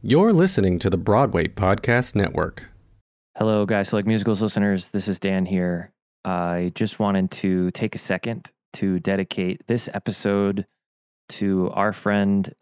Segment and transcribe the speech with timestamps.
[0.00, 2.68] You're listening to the Broadway Podcast Network.
[3.36, 3.88] Hello, guys.
[3.88, 4.92] So, like Musicals listeners.
[4.92, 5.90] This is Dan here.
[6.24, 10.66] I just wanted to take a second to dedicate this episode
[11.30, 12.54] to our friend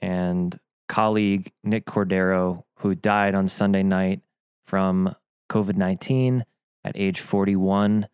[0.00, 0.58] and
[0.88, 4.20] colleague, Nick Cordero, who died on Sunday night
[4.66, 5.14] from
[5.50, 6.44] COVID 19
[6.84, 8.08] at age 41.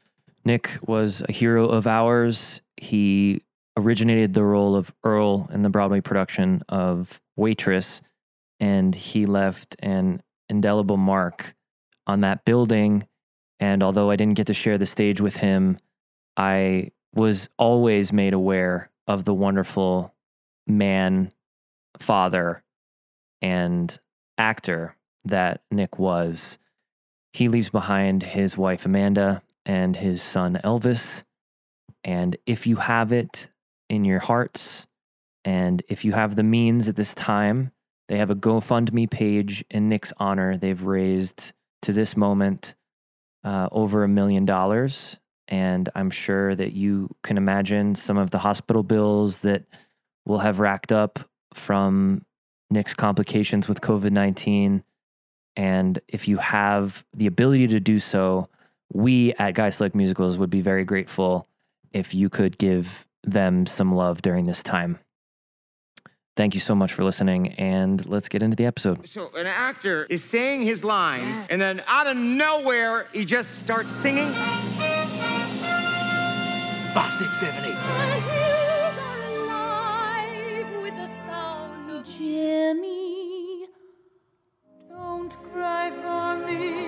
[0.45, 2.61] Nick was a hero of ours.
[2.77, 3.45] He
[3.79, 8.03] originated the role of Earl in the Broadway production of Waitress,
[8.61, 11.55] and he left an indelible mark
[12.07, 13.07] on that building.
[13.61, 15.79] And although I didn't get to share the stage with him,
[16.37, 20.15] I was always made aware of the wonderful
[20.67, 21.33] man,
[21.99, 22.63] father,
[23.43, 23.99] and
[24.37, 26.59] actor that Nick was.
[27.33, 31.25] He leaves behind his wife, Amanda, and his son, Elvis.
[32.05, 33.49] And if you have it
[33.89, 34.87] in your hearts,
[35.45, 37.73] and if you have the means at this time,
[38.09, 40.57] they have a GoFundMe page in Nick's honor.
[40.57, 42.75] They've raised to this moment
[43.45, 45.17] uh, over a million dollars.
[45.47, 49.65] And I'm sure that you can imagine some of the hospital bills that
[50.27, 51.19] will have racked up
[51.55, 52.25] from
[52.71, 54.83] Nick's complications with COVID 19.
[55.57, 58.47] And if you have the ability to do so,
[58.93, 61.49] we at Guys Who Like Musicals would be very grateful
[61.93, 64.99] if you could give them some love during this time.
[66.39, 69.09] Thank you so much for listening, and let's get into the episode.
[69.09, 73.91] So an actor is saying his lines, and then out of nowhere, he just starts
[73.91, 74.31] singing.
[76.95, 77.77] Five, six, seven, eight.
[82.17, 83.67] Jimmy,
[84.89, 86.88] don't cry for me.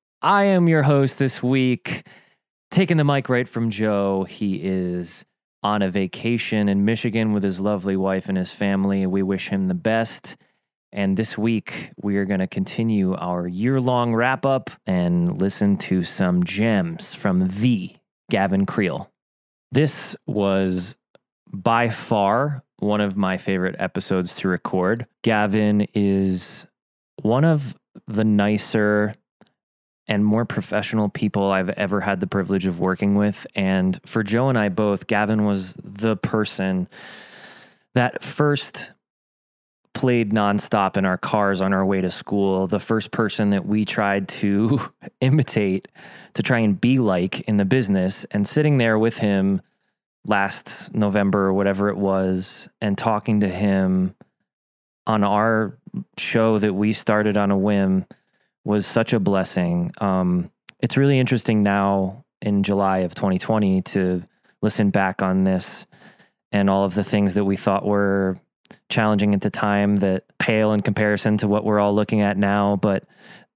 [0.23, 2.05] I am your host this week.
[2.69, 4.23] Taking the mic right from Joe.
[4.23, 5.25] He is
[5.63, 9.07] on a vacation in Michigan with his lovely wife and his family.
[9.07, 10.37] We wish him the best.
[10.91, 15.75] And this week, we are going to continue our year long wrap up and listen
[15.77, 17.95] to some gems from the
[18.29, 19.09] Gavin Creel.
[19.71, 20.95] This was
[21.51, 25.07] by far one of my favorite episodes to record.
[25.23, 26.67] Gavin is
[27.21, 27.75] one of
[28.07, 29.15] the nicer
[30.11, 33.47] and more professional people I've ever had the privilege of working with.
[33.55, 36.89] And for Joe and I both, Gavin was the person
[37.95, 38.91] that first
[39.93, 43.85] played nonstop in our cars on our way to school, the first person that we
[43.85, 44.81] tried to
[45.21, 45.87] imitate
[46.33, 48.25] to try and be like in the business.
[48.31, 49.61] And sitting there with him
[50.25, 54.13] last November or whatever it was, and talking to him
[55.07, 55.77] on our
[56.17, 58.05] show that we started on a whim
[58.63, 59.91] was such a blessing.
[59.99, 64.23] Um, it's really interesting now in July of 2020 to
[64.61, 65.85] listen back on this
[66.51, 68.39] and all of the things that we thought were
[68.89, 72.75] challenging at the time that pale in comparison to what we're all looking at now.
[72.75, 73.05] But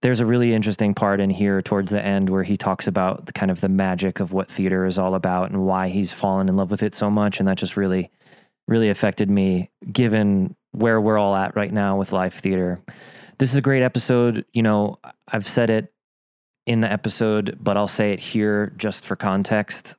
[0.02, 3.34] there's a really interesting part in here towards the end where he talks about the
[3.34, 6.56] kind of the magic of what theater is all about and why he's fallen in
[6.56, 7.40] love with it so much.
[7.40, 8.12] And that just really,
[8.68, 12.82] really affected me given where we're all at right now with live theater.
[13.38, 14.46] This is a great episode.
[14.54, 15.94] You know, I've said it
[16.66, 19.96] in the episode, but I'll say it here just for context.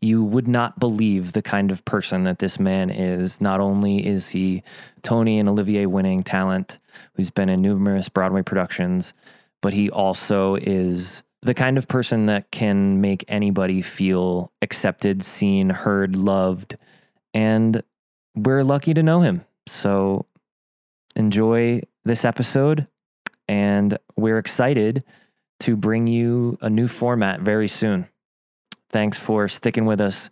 [0.00, 3.40] You would not believe the kind of person that this man is.
[3.40, 4.62] Not only is he
[5.02, 6.78] Tony and Olivier winning talent
[7.14, 9.12] who's been in numerous Broadway productions,
[9.60, 15.70] but he also is the kind of person that can make anybody feel accepted, seen,
[15.70, 16.76] heard, loved.
[17.34, 17.82] And
[18.34, 19.44] we're lucky to know him.
[19.68, 20.26] So
[21.14, 22.86] enjoy this episode
[23.48, 25.04] and we're excited
[25.60, 28.06] to bring you a new format very soon.
[28.90, 30.30] Thanks for sticking with us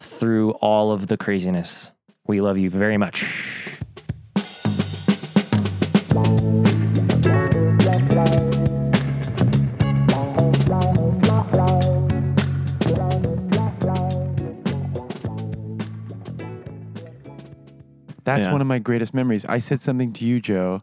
[0.00, 1.92] through all of the craziness.
[2.26, 3.24] We love you very much.
[18.24, 18.52] That's Yeah.
[18.52, 19.44] one of my greatest memories.
[19.44, 20.80] I said something to you, Joe,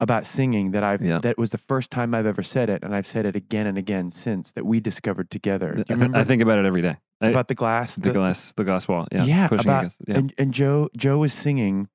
[0.00, 1.18] about singing that I've Yeah.
[1.18, 3.76] that was the first time I've ever said it, and I've said it again and
[3.78, 5.84] again since that we discovered together.
[5.88, 6.96] I I think about it every day.
[7.20, 7.96] About the glass?
[7.96, 9.06] the, glass, the glass wall.
[9.12, 9.98] Yeah, yeah, pushing about against.
[10.08, 10.16] Yeah.
[10.18, 11.88] and and Joe Joe was singing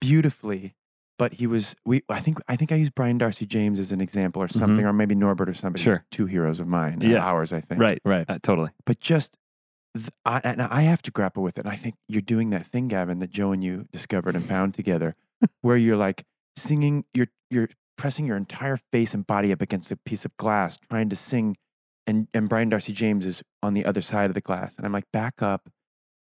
[0.00, 0.74] beautifully,
[1.18, 4.00] but he was we I think I think I used Brian Darcy James as an
[4.00, 4.88] example or something, Mhm.
[4.88, 5.82] or maybe Norbert or somebody.
[5.82, 6.04] Sure.
[6.10, 7.24] two heroes of mine, uh, Yeah.
[7.24, 7.80] ours I think.
[7.80, 8.24] right, Right.
[8.28, 8.70] uh, totally.
[8.86, 9.36] but just
[10.26, 11.64] I, and I have to grapple with it.
[11.66, 14.74] And I think you're doing that thing, Gavin, that Joe and you discovered and found
[14.74, 15.14] together,
[15.60, 16.24] where you're like
[16.56, 20.76] singing, you're you're pressing your entire face and body up against a piece of glass,
[20.90, 21.56] trying to sing,
[22.06, 24.92] and and Brian Darcy James is on the other side of the glass, and I'm
[24.92, 25.68] like, back up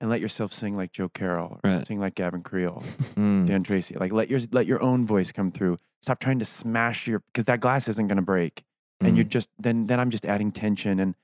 [0.02, 1.88] and let yourself sing like Joe Carroll, or Right.
[1.88, 2.84] sing like Gavin Creel,
[3.16, 3.48] Mm.
[3.48, 3.96] Dan Tracy.
[3.96, 5.78] Like let your let your own voice come through.
[6.02, 8.64] Stop trying to smash your because that glass isn't going to break
[9.02, 9.30] and you're Mm.
[9.30, 11.16] just then then I'm just adding tension and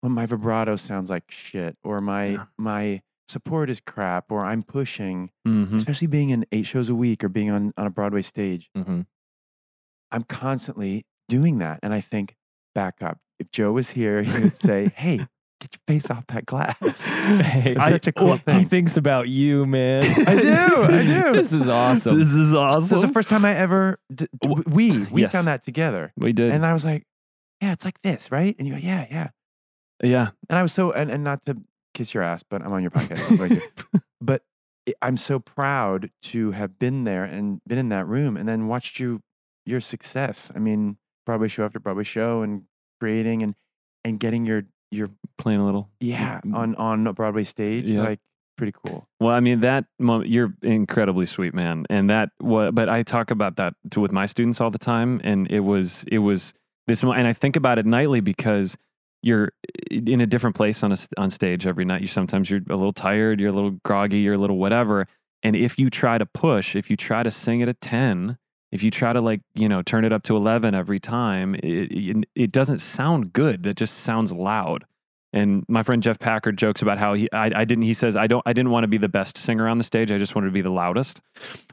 [0.00, 2.44] when my vibrato sounds like shit or my Yeah.
[2.56, 7.22] my support is crap or I'm pushing, hmm especially being in eight shows a week
[7.24, 9.06] or being on on a Broadway stage, Mhm.
[10.12, 12.36] I'm constantly doing that and I think
[12.74, 13.18] back up.
[13.38, 15.16] If Joe was here, he would say, "Hey,
[15.60, 16.76] get your face off that glass."
[17.26, 18.60] Hey, It's such a cool well, thing.
[18.60, 20.04] He thinks about you, man.
[20.26, 21.32] I do, I do.
[21.32, 22.18] this is awesome.
[22.18, 22.88] This is awesome.
[22.88, 25.32] This is the first time I ever d- d- W- we we Yes.
[25.32, 26.12] found that together.
[26.16, 26.52] we did.
[26.52, 27.02] And I was like,
[27.60, 29.28] "Yeah, it's like this, right?" And you go, "Yeah, yeah."
[30.02, 30.28] yeah.
[30.48, 31.56] And I was so, and, and not to
[31.96, 33.30] kiss your ass, but I'm on your podcast.
[33.30, 34.02] I'm going to.
[34.20, 34.42] but
[35.02, 39.00] I'm so proud to have been there and been in that room and then watched
[39.00, 39.20] you,
[39.64, 40.52] your success.
[40.54, 42.62] I mean, Broadway show after Broadway show and
[43.00, 43.54] creating and,
[44.04, 44.62] and getting your,
[44.92, 45.90] your, Playing a little.
[46.00, 46.54] yeah, Mm.
[46.54, 47.84] on, on a Broadway stage.
[47.86, 48.02] Yeah.
[48.02, 48.20] Like,
[48.56, 49.06] pretty cool.
[49.20, 52.74] Well, I mean that moment, you're incredibly sweet, man, and that what.
[52.74, 56.04] But I talk about that to, with my students all the time, and it was
[56.10, 56.54] it was
[56.86, 58.76] this, mo- and I think about it nightly because
[59.26, 59.52] you're
[59.90, 62.00] in a different place on a on stage every night.
[62.00, 65.08] You sometimes you're a little tired, you're a little groggy, you're a little whatever,
[65.42, 68.38] and if you try to push, if you try to sing at a ten.
[68.72, 71.64] If you try to like you know turn it up to eleven every time, it,
[71.64, 73.62] it, it doesn't sound good.
[73.62, 74.84] That just sounds loud.
[75.32, 78.26] And my friend Jeff Packard jokes about how he I, I didn't he says I
[78.26, 80.10] don't I didn't want to be the best singer on the stage.
[80.10, 81.20] I just wanted to be the loudest,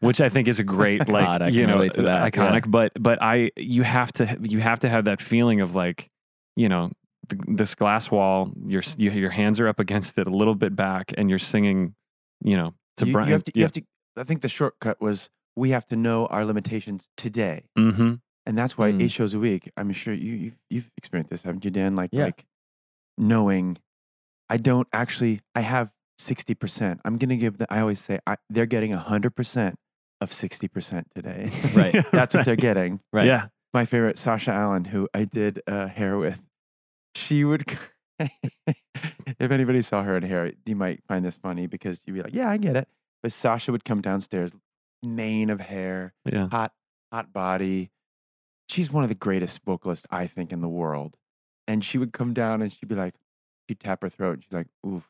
[0.01, 2.69] which I think is a great like God, you know uh, that, iconic.
[2.69, 6.09] But but I you have to you have to have that feeling of like
[6.55, 6.91] you know
[7.29, 8.51] th- this glass wall.
[8.65, 11.95] Your you, your hands are up against it a little bit back, and you're singing.
[12.43, 13.27] You know to you, Brian.
[13.29, 13.81] you have to, you have to,
[14.17, 17.63] I think the shortcut was we have to know our limitations today.
[17.77, 18.15] Mm-hmm.
[18.45, 19.03] And that's why Mm.
[19.03, 19.71] eight shows a week.
[19.77, 21.95] I'm sure you you've, you've experienced this, haven't you, Dan?
[21.95, 22.25] Like Yeah.
[22.25, 22.43] like
[23.17, 23.77] knowing
[24.49, 25.39] I don't actually.
[25.55, 26.99] I have sixty percent.
[27.05, 27.57] I'm gonna give.
[27.57, 29.75] The, I always say I, they're getting hundred percent
[30.21, 31.49] of sixty percent today.
[31.75, 32.05] Right.
[32.11, 32.99] that's what they're getting.
[33.11, 33.25] Right.
[33.27, 33.47] Yeah.
[33.73, 36.39] My favorite Sasha Allen, who I did uh, hair with,
[37.15, 37.65] she would.
[38.19, 42.33] if anybody saw her in hair, you might find this funny because you'd be like,
[42.33, 42.87] "Yeah, I get it."
[43.21, 44.53] But Sasha would come downstairs,
[45.01, 46.47] mane of hair, Yeah.
[46.49, 46.73] hot,
[47.11, 47.89] hot body.
[48.69, 51.15] She's one of the greatest vocalists I think in the world.
[51.67, 53.13] And she would come down and she'd be like,
[53.67, 54.33] she'd tap her throat.
[54.33, 55.09] And she's like, "Oof,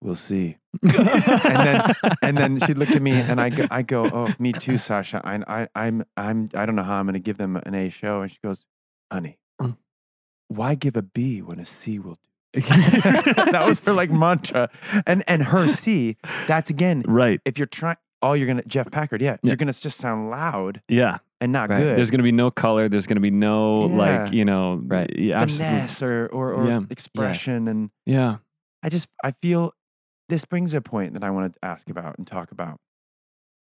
[0.00, 4.04] we'll see." and then and then she'd look at me and I go, I go,
[4.12, 5.20] "Oh, me too, Sasha.
[5.24, 7.88] I, I, I'm, I'm, I don't know how I'm going to give them an A
[7.88, 8.64] show." And she goes,
[9.12, 9.38] "Honey.
[10.52, 12.14] Why give a B when a C will
[12.54, 14.68] do?" that was her like mantra.
[15.06, 16.16] And and her C,
[16.46, 17.40] that's again, right.
[17.44, 19.38] if you're trying, all you're gonna Jeff Packard, yeah, Yeah.
[19.50, 21.18] you're gonna just sound loud Yeah.
[21.40, 21.78] and not Right.
[21.78, 21.96] good.
[21.98, 22.88] There's going to be no color.
[22.88, 23.96] There's going to be no Yeah.
[23.96, 25.10] like you know Right.
[25.18, 25.74] Yeah, absolutely.
[25.76, 26.80] finesse or or, or Yeah.
[26.90, 28.36] expression, and Yeah.
[28.82, 29.72] I just I feel
[30.28, 32.78] this brings a point that I wanted to ask about and talk about.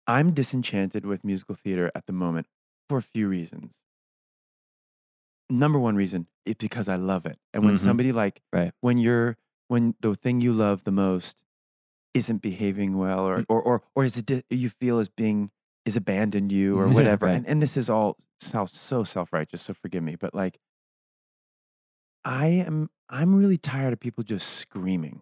[0.07, 2.47] I'm disenchanted with musical theater at the moment
[2.87, 3.79] for a few reasons.
[5.49, 7.79] Number one reason is because I love it, and when Mhm.
[7.79, 8.71] somebody like Right.
[8.81, 9.37] when you're
[9.67, 11.43] when the thing you love the most
[12.13, 13.45] isn't behaving well or Mm.
[13.49, 15.51] or or, or is it you feel as being
[15.85, 16.87] is abandoned you or
[17.17, 17.35] whatever right.
[17.35, 20.59] and, and this is all so, so self-righteous so forgive me but like
[22.23, 25.21] i am i'm really tired of people just screaming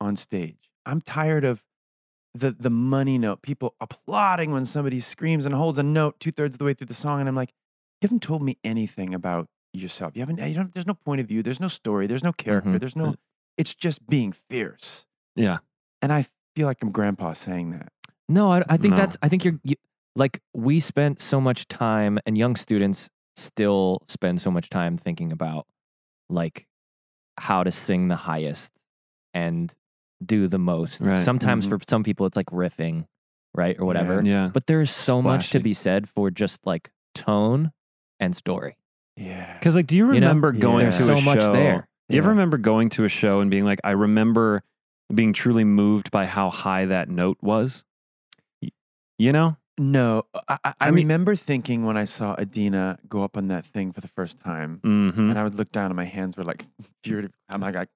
[0.00, 1.62] on stage i'm tired of
[2.34, 6.58] the the money note people applauding when somebody screams and holds a note two-thirds of
[6.58, 7.50] the way through the song and i'm like
[8.00, 11.26] you haven't told me anything about yourself you haven't you don't there's no point of
[11.28, 12.80] view there's no story there's no character Mhm.
[12.80, 13.14] there's no
[13.56, 15.58] it's just being fierce Yeah.
[16.02, 17.92] and I feel like I'm grandpa saying that.
[18.28, 18.96] No, I, I think No.
[18.96, 19.16] that's.
[19.22, 19.58] I think you're.
[19.62, 19.76] You,
[20.16, 25.30] like we spent so much time and young students still spend so much time thinking
[25.32, 25.66] about
[26.28, 26.66] like
[27.38, 28.72] how to sing the highest
[29.34, 29.72] and
[30.24, 31.00] do the most.
[31.00, 31.18] Right.
[31.18, 31.70] Sometimes Mhm.
[31.70, 33.06] for some people it's like riffing,
[33.54, 33.76] right?
[33.78, 34.22] Or whatever.
[34.22, 34.50] Yeah.
[34.52, 37.72] But there's so much to be said for just like tone
[38.18, 38.76] and story.
[39.16, 39.52] Yeah.
[39.54, 40.26] Because like, do you You know?
[40.28, 40.90] remember going Yeah.
[40.92, 41.52] to So a much show?
[41.52, 41.88] there.
[42.08, 42.32] Do you ever Yeah.
[42.32, 44.62] remember going to a show and being like, I remember
[45.14, 47.84] being truly moved by how high that note was?
[48.62, 48.70] Y-
[49.18, 49.56] You know?
[49.78, 53.48] No, I, I, I I mean- remember thinking when I saw Adina go up on
[53.48, 55.30] that thing for the first time, Mm-hmm.
[55.30, 56.66] and I would look down and my hands were like
[57.04, 57.32] furious.
[57.48, 57.86] I'm like, I,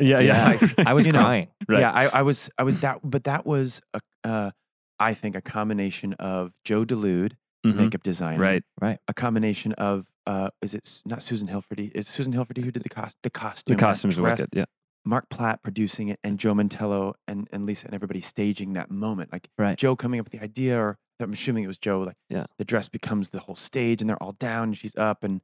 [0.00, 0.58] Yeah, yeah.
[0.86, 1.48] I was You know, crying.
[1.68, 1.80] Right.
[1.80, 4.50] yeah, I, I was, I was that, but that was, a, uh,
[4.98, 7.32] I think, a combination of Joe Dulude,
[7.66, 7.74] Mhm.
[7.76, 8.62] makeup designer, Right.
[8.80, 8.98] Right.
[9.06, 11.90] a combination of, uh, is it not Susan Hilferty?
[11.94, 13.76] Is Susan Hilferty who did the cost, the costume?
[13.76, 14.48] The costumes are wicked.
[14.52, 14.66] Yeah.
[15.04, 19.32] Mark Platt producing it, and Joe Mantello and, and Lisa and everybody staging that moment.
[19.32, 19.76] Like Right.
[19.78, 22.00] Joe coming up with the idea, or I'm assuming it was Joe.
[22.02, 22.44] Like Yeah.
[22.58, 25.40] the dress becomes the whole stage, and they're all down, and she's up, and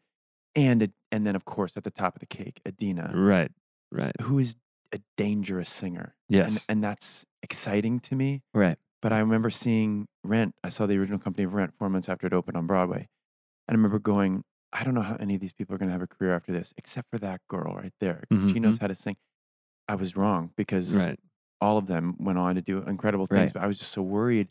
[0.54, 3.50] and and then of course at the top of the cake, Adina, Right.
[3.90, 4.12] Right.
[4.20, 4.54] who is
[4.92, 6.14] a dangerous singer.
[6.28, 6.50] Yes.
[6.56, 8.42] and, and that's exciting to me.
[8.52, 8.76] Right.
[9.02, 10.54] But I remember seeing Rent.
[10.62, 13.08] I saw the original company of Rent four months after it opened on Broadway,
[13.66, 15.92] and I remember going, I don't know how any of these people are going to
[15.92, 18.24] have a career after this, except for that girl right there.
[18.32, 19.16] Mhm, She knows how to sing.
[19.88, 21.18] I was wrong because right.
[21.60, 23.52] all of them went on to do incredible things, Right.
[23.54, 24.48] but I was just so worried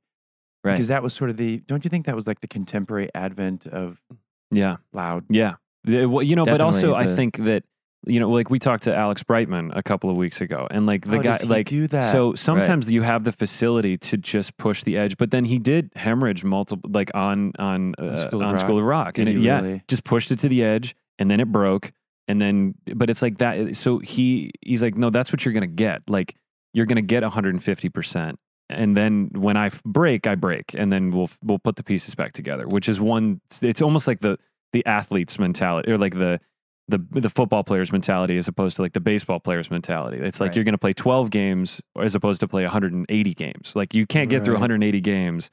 [0.63, 0.73] Right.
[0.73, 1.57] because that was sort of the.
[1.59, 4.01] Don't you think that was like the contemporary advent of
[4.49, 4.77] Yeah.
[4.93, 5.25] loud?
[5.29, 5.55] Yeah.
[5.83, 7.63] The- well, you know, but also Definitely I think that
[8.05, 11.05] you know, like we talked to Alex Brightman a couple of weeks ago, and like
[11.05, 12.11] the Oh, guy, like do that?
[12.11, 15.91] So sometimes you have the facility to just push the edge, but then he did
[15.95, 18.61] hemorrhage multiple, like on on uh, School of on Rock?
[18.61, 21.29] School of Rock, Did and it, he yeah, just pushed it to the edge, and
[21.31, 21.91] then it broke,
[22.27, 23.75] and then but it's like that.
[23.75, 26.01] So he he's like, no, that's what you're gonna get.
[26.07, 26.35] Like
[26.73, 28.39] you're gonna get 150 percent.
[28.69, 32.15] And then when I f- break, I break, and then we'll we'll put the pieces
[32.15, 32.65] back together.
[32.67, 33.41] Which is one.
[33.61, 34.39] It's almost like the
[34.71, 36.39] the athlete's mentality, or like the
[36.87, 40.17] the the football player's mentality as opposed to like the baseball player's mentality.
[40.17, 40.55] It's like Right.
[40.57, 43.73] you're going to play 12 games as opposed to play 180 games.
[43.75, 45.49] Like you can't get through 180 games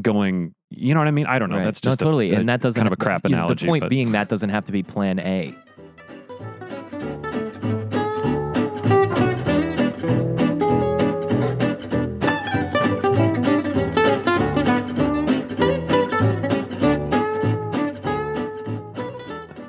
[0.00, 0.54] going.
[0.70, 1.26] You know what I mean?
[1.26, 1.56] I don't know.
[1.56, 1.64] Right.
[1.64, 3.66] That's just no, totally, a- and that doesn't kind of a crap analogy.
[3.66, 5.54] The point but- being that doesn't have to be Plan A.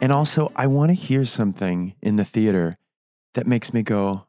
[0.04, 2.78] And also, I want to hear something in the theater
[3.36, 4.28] that makes me go,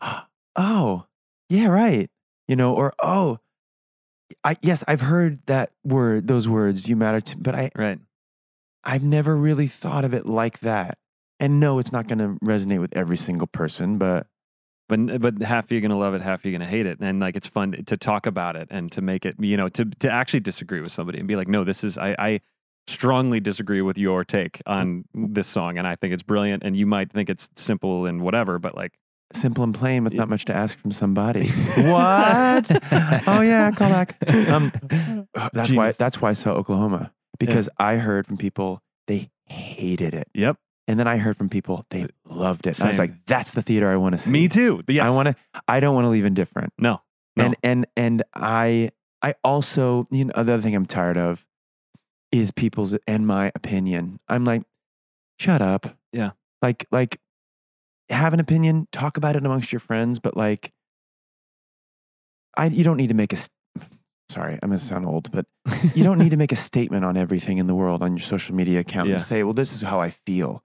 [0.00, 0.26] ah,
[0.56, 1.06] "Oh,
[1.48, 2.10] yeah, right,"
[2.48, 3.38] you know, or "Oh,
[4.44, 6.88] I yes, I've heard that word, those words.
[6.88, 8.00] You matter to," but I right.
[8.84, 10.98] I've never really thought of it like that.
[11.40, 14.26] And no, it's not going to resonate with every single person, but
[14.88, 17.48] But but half you're gonna love it, half you're gonna hate it, and like it's
[17.48, 20.80] fun to talk about it and to make it, you know, to to actually disagree
[20.82, 22.40] with somebody and be like, no, this is I, I
[22.88, 26.86] strongly disagree with your take on this song, and I think it's brilliant, and you
[26.86, 28.98] might think it's simple and whatever, but like,
[29.34, 30.20] simple and plain with Yeah.
[30.20, 31.48] not much to ask from somebody.
[31.76, 32.70] what?
[33.28, 34.16] oh yeah, call back.
[34.48, 34.72] Um,
[35.52, 35.92] that's why.
[35.92, 40.98] That's why I saw Oklahoma because I heard from people they hated it, yep, and
[40.98, 42.78] then I heard from people they loved it.
[42.78, 44.30] And I was like, that's the theater I want to see.
[44.30, 44.82] me too.
[44.88, 45.36] Yes, I want to.
[45.68, 46.72] I don't want to leave indifferent.
[46.78, 47.02] No,
[47.36, 48.90] no, And and and I
[49.22, 51.44] I also you know the other thing I'm tired of
[52.32, 54.20] is people's and my opinion.
[54.28, 54.62] I'm like,
[55.38, 55.96] shut up.
[56.12, 56.30] Yeah.
[56.62, 57.20] Like like
[58.10, 60.72] have an opinion, talk about it amongst your friends, but like
[62.56, 63.36] I you don't need to make a
[64.28, 65.46] sorry, I'm gonna sound old, but
[65.94, 68.54] you don't need to make a statement on everything in the world on your social
[68.54, 70.62] media account and say, well, this is how I feel.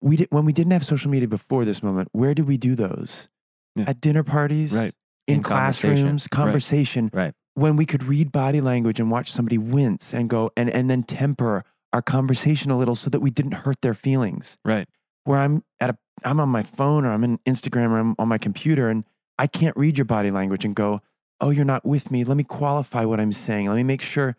[0.00, 2.74] We did when we didn't have social media before this moment, where did we do
[2.74, 3.28] those?
[3.76, 3.84] Yeah.
[3.88, 4.92] At dinner parties, Right.
[5.26, 5.94] in, In conversation.
[5.96, 6.30] classrooms, Right.
[6.30, 7.34] conversation, Right.
[7.54, 11.02] When we could read body language and watch somebody wince and go and, and then
[11.02, 14.56] temper our conversation a little so that we didn't hurt their feelings.
[14.64, 14.88] right,
[15.24, 18.28] Where I'm at a I'm on my phone or I'm in Instagram or I'm on
[18.28, 19.04] my computer and
[19.38, 21.02] I can't read your body language and go,
[21.40, 22.22] oh, you're not with me.
[22.24, 23.66] Let me qualify what I'm saying.
[23.68, 24.36] Let me make sure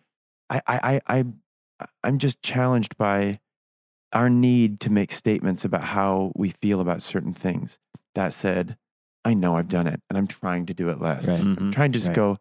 [0.49, 3.39] I I I, I I'm just challenged by
[4.13, 7.79] our need to make statements about how we feel about certain things.
[8.15, 8.77] That said,
[9.25, 11.27] I know I've done it and I'm trying to do it less.
[11.27, 11.39] Right.
[11.39, 11.71] I'm Mhm.
[11.73, 12.15] trying to just Right.
[12.15, 12.37] go,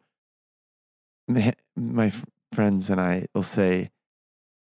[1.29, 2.13] my, my
[2.53, 3.91] friends and I will say,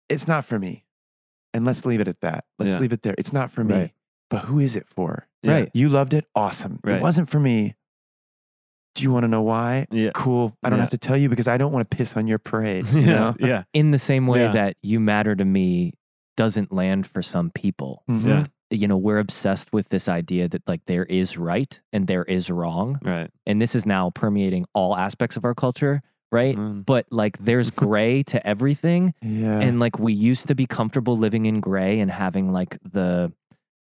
[0.09, 0.85] it's not for me.
[1.53, 2.45] And let's leave it at that.
[2.59, 2.81] Let's Yeah.
[2.81, 3.15] leave it there.
[3.17, 3.73] It's not for me.
[3.75, 3.91] Right.
[4.29, 5.27] But who is it for?
[5.41, 5.51] Yeah.
[5.53, 5.69] Right.
[5.73, 6.25] You loved it?
[6.35, 6.79] Awesome.
[6.83, 6.97] Right.
[6.97, 7.75] It wasn't for me.
[8.95, 9.87] Do you want to know why?
[9.91, 10.11] Yeah.
[10.13, 10.55] Cool.
[10.63, 10.83] I don't Yeah.
[10.83, 12.87] have to tell you because I don't want to piss on your parade.
[12.87, 13.35] You yeah, know?
[13.39, 14.51] yeah, In the same way Yeah.
[14.53, 15.93] that you matter to me
[16.37, 18.03] doesn't land for some people.
[18.09, 18.27] Mhm.
[18.27, 22.23] yeah, You know, we're obsessed with this idea that like there is right and there
[22.25, 22.99] is wrong.
[23.03, 26.01] right, And this is now permeating all aspects of our culture
[26.31, 26.55] right?
[26.55, 26.85] Mm.
[26.85, 29.13] But like there's gray to everything.
[29.21, 29.59] Yeah.
[29.59, 33.31] And like we used to be comfortable living in gray and having like the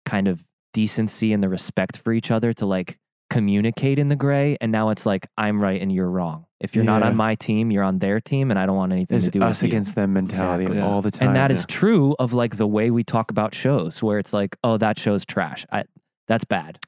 [0.04, 2.98] kind of decency and the respect for each other to like
[3.30, 4.56] communicate in the gray.
[4.60, 6.46] And now it's like, I'm right and you're wrong.
[6.60, 9.14] If you're not on my team, you're on their team, and I don't want anything
[9.14, 9.76] There's to do us with you.
[9.76, 10.80] against them mentality Exactly.
[10.80, 11.28] all the time.
[11.28, 11.66] And that is yeah.
[11.68, 15.26] true of like the way we talk about shows, where it's like, oh, that show's
[15.26, 15.66] trash.
[15.70, 15.84] I,
[16.28, 16.78] that's bad.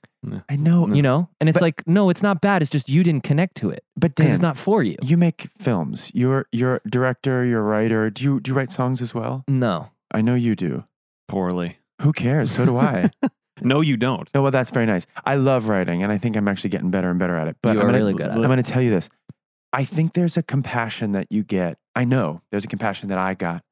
[0.48, 0.88] I know.
[0.88, 1.28] You know?
[1.40, 2.60] And it's But- like, no, it's not bad.
[2.60, 4.96] It's just you didn't connect to it But because Dan, it's not for you.
[5.02, 6.10] you make films.
[6.12, 7.44] You're you're a director.
[7.44, 8.10] You're a writer.
[8.10, 9.44] Do you do you write songs as well?
[9.46, 9.90] No.
[10.10, 10.84] I know you do.
[11.28, 11.78] Poorly.
[12.02, 12.50] Who cares?
[12.52, 13.10] So do I.
[13.60, 14.32] No, you don't.
[14.32, 15.04] no, well, that's very nice.
[15.24, 17.56] I love writing, and I think I'm actually getting better and better at it.
[17.60, 18.46] But You I'm gonna, really good at I'm it.
[18.46, 19.10] going to tell you this.
[19.72, 21.76] I think there's a compassion that you get.
[21.96, 23.64] I know there's a compassion that I got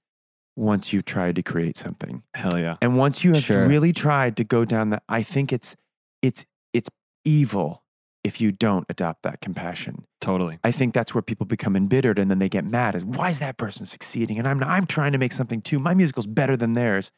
[0.56, 2.22] once you've tried to create something.
[2.34, 2.76] Hell yeah.
[2.80, 3.66] And once you have Sure.
[3.68, 5.76] really tried to go down that, I think it's
[6.22, 6.88] it's it's
[7.24, 7.82] evil
[8.24, 10.04] if you don't adopt that compassion.
[10.20, 10.58] Totally.
[10.64, 12.94] I think that's where people become embittered and then they get mad.
[12.94, 15.78] Is why is that person succeeding and I'm I'm trying to make something too.
[15.78, 17.12] My musical's better than theirs.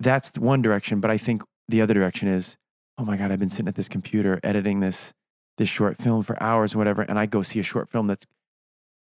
[0.00, 2.56] That's one direction, but I think the other direction is,
[2.98, 5.12] oh my god, I've been sitting at this computer editing this
[5.58, 8.26] this short film for hours or whatever, and I go see a short film that's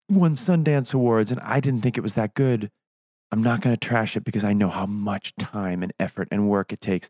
[0.09, 2.69] won Sundance awards and I didn't think it was that good.
[3.31, 6.50] I'm not going to trash it because I know how much time and effort and
[6.50, 7.09] work it takes.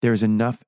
[0.00, 0.62] There's enough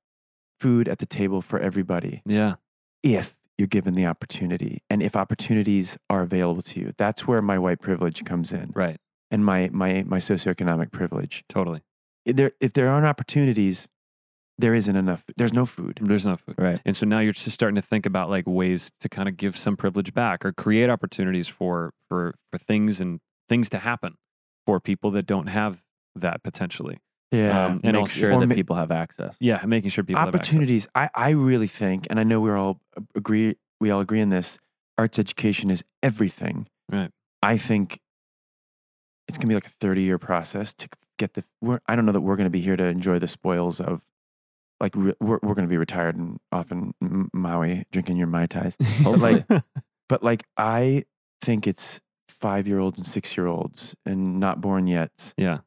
[0.59, 2.57] food at the table for everybody Yeah.
[3.03, 6.93] if you're given the opportunity and if opportunities are available to you.
[6.99, 8.99] That's where my white privilege comes in Right.
[9.31, 11.45] and my, my, my socioeconomic privilege.
[11.49, 11.83] Totally.
[12.27, 13.89] If there, if there aren't opportunities,
[14.59, 15.25] there isn't enough.
[15.39, 15.99] There's no food.
[16.03, 16.57] There's no food.
[16.59, 16.79] Right.
[16.85, 19.57] And so now you're just starting to think about like ways to kind of give
[19.57, 24.17] some privilege back or create opportunities for for for things and things to happen
[24.71, 25.83] for people that don't have
[26.15, 26.99] that potentially.
[27.33, 27.67] Yeah.
[27.67, 29.37] Um, And and make sure that ma- people have access.
[29.41, 30.41] yeah, making sure people have access.
[30.49, 30.89] opportunities.
[30.95, 32.81] I, I really think, and I know we're all
[33.17, 34.59] agree, we all agree on this.
[34.97, 36.69] Arts education is everything.
[36.89, 37.11] Right.
[37.43, 37.99] I think
[39.27, 41.43] it's gonna be like a 30 year process to get the.
[41.61, 44.03] We're, I don't know that we're gonna be here to enjoy the spoils of,
[44.81, 46.93] like re, we're we're gonna be retired and off in
[47.33, 48.77] Maui drinking your mai tais.
[49.03, 49.45] Hopefully.
[49.49, 49.63] like,
[50.09, 51.05] but like I
[51.43, 52.01] think it's
[52.41, 55.59] five year olds and six year olds and not born yet Yeah.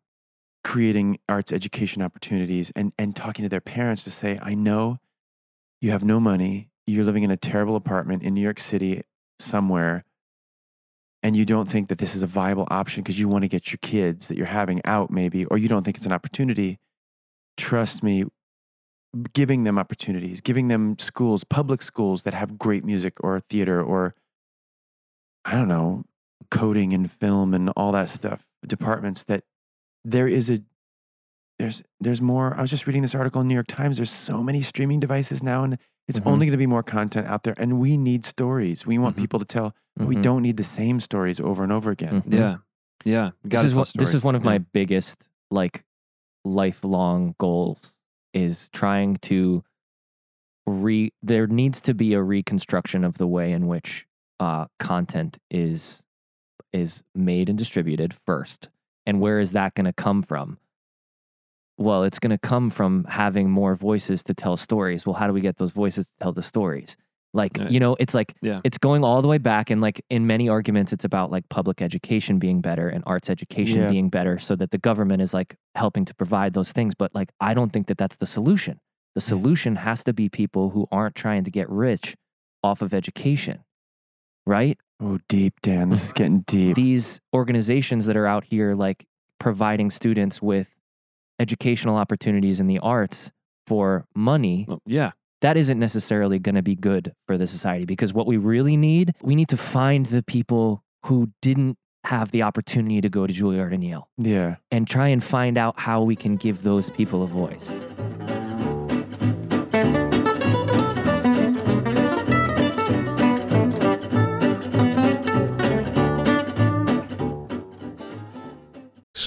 [0.63, 4.97] creating arts education opportunities and, and talking to their parents to say, I know
[5.81, 9.03] you have no money, you're living in a terrible apartment in New York City
[9.39, 10.05] somewhere,
[11.21, 13.71] and you don't think that this is a viable option because you want to get
[13.71, 16.79] your kids that you're having out, maybe, or you don't think it's an opportunity.
[17.57, 18.25] Trust me,
[19.33, 24.15] giving them opportunities, giving them schools, public schools that have great music or theater or,
[25.45, 26.03] I don't know,
[26.53, 29.43] coding and film and all that stuff, departments that
[30.05, 30.61] there is a
[31.59, 32.53] there's there's more.
[32.57, 33.97] I was just reading this article in New York Times.
[33.97, 36.25] There's so many streaming devices now, and it's Mhm.
[36.27, 37.53] only going to be more content out there.
[37.57, 38.85] And we need stories.
[38.85, 39.19] We want Mhm.
[39.19, 39.73] people to tell.
[39.95, 42.23] but We don't need the same stories over and over again.
[42.23, 42.33] Mhm.
[42.33, 42.57] Yeah.
[43.05, 43.29] Yeah.
[43.43, 44.49] This is, tell one, this is one of Yeah.
[44.53, 45.85] my biggest like
[46.43, 47.95] lifelong goals
[48.33, 49.63] is trying to
[50.65, 54.07] re there needs to be a reconstruction of the way in which
[54.39, 56.01] uh, content is
[56.73, 58.69] is made and distributed first
[59.05, 60.57] and where is that going to come from
[61.77, 65.33] well it's going to come from having more voices to tell stories well how do
[65.33, 66.95] we get those voices to tell the stories
[67.33, 67.71] like Right.
[67.71, 68.61] you know it's like Yeah.
[68.63, 71.81] it's going all the way back and like in many arguments it's about like public
[71.81, 73.87] education being better and arts education Yeah.
[73.89, 77.31] being better so that the government is like helping to provide those things but like
[77.39, 78.79] i don't think that that's the solution
[79.15, 82.15] the solution has to be people who aren't trying to get rich
[82.63, 83.63] off of education
[84.45, 85.89] right Oh, deep, Dan.
[85.89, 86.75] This is getting deep.
[86.75, 89.05] these organizations that are out here like
[89.39, 90.69] providing students with
[91.39, 93.31] educational opportunities in the arts
[93.67, 95.11] for money Well, yeah.
[95.41, 99.13] that isn't necessarily going to be good for the society because what we really need
[99.21, 103.73] we need to find the people who didn't have the opportunity to go to Juilliard
[103.73, 104.57] and Yale Yeah.
[104.71, 107.73] and try and find out how we can give those people a voice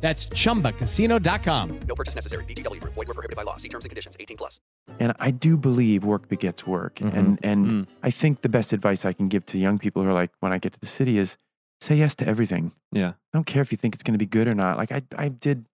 [0.00, 1.80] That's chumbacasino.com.
[1.86, 2.44] No purchase necessary.
[2.44, 2.94] VGW Group.
[2.94, 3.56] Void were prohibited by law.
[3.56, 4.16] See terms and conditions.
[4.18, 4.60] 18 plus.
[5.00, 6.96] And I do believe work begets work.
[6.96, 7.16] Mm-hmm.
[7.16, 7.86] And and mm.
[8.02, 10.52] I think the best advice I can give to young people who are like, when
[10.52, 11.36] I get to the city is
[11.80, 12.72] say yes to everything.
[12.92, 13.10] Yeah.
[13.10, 14.76] I don't care if you think it's going to be good or not.
[14.76, 15.66] Like I, I did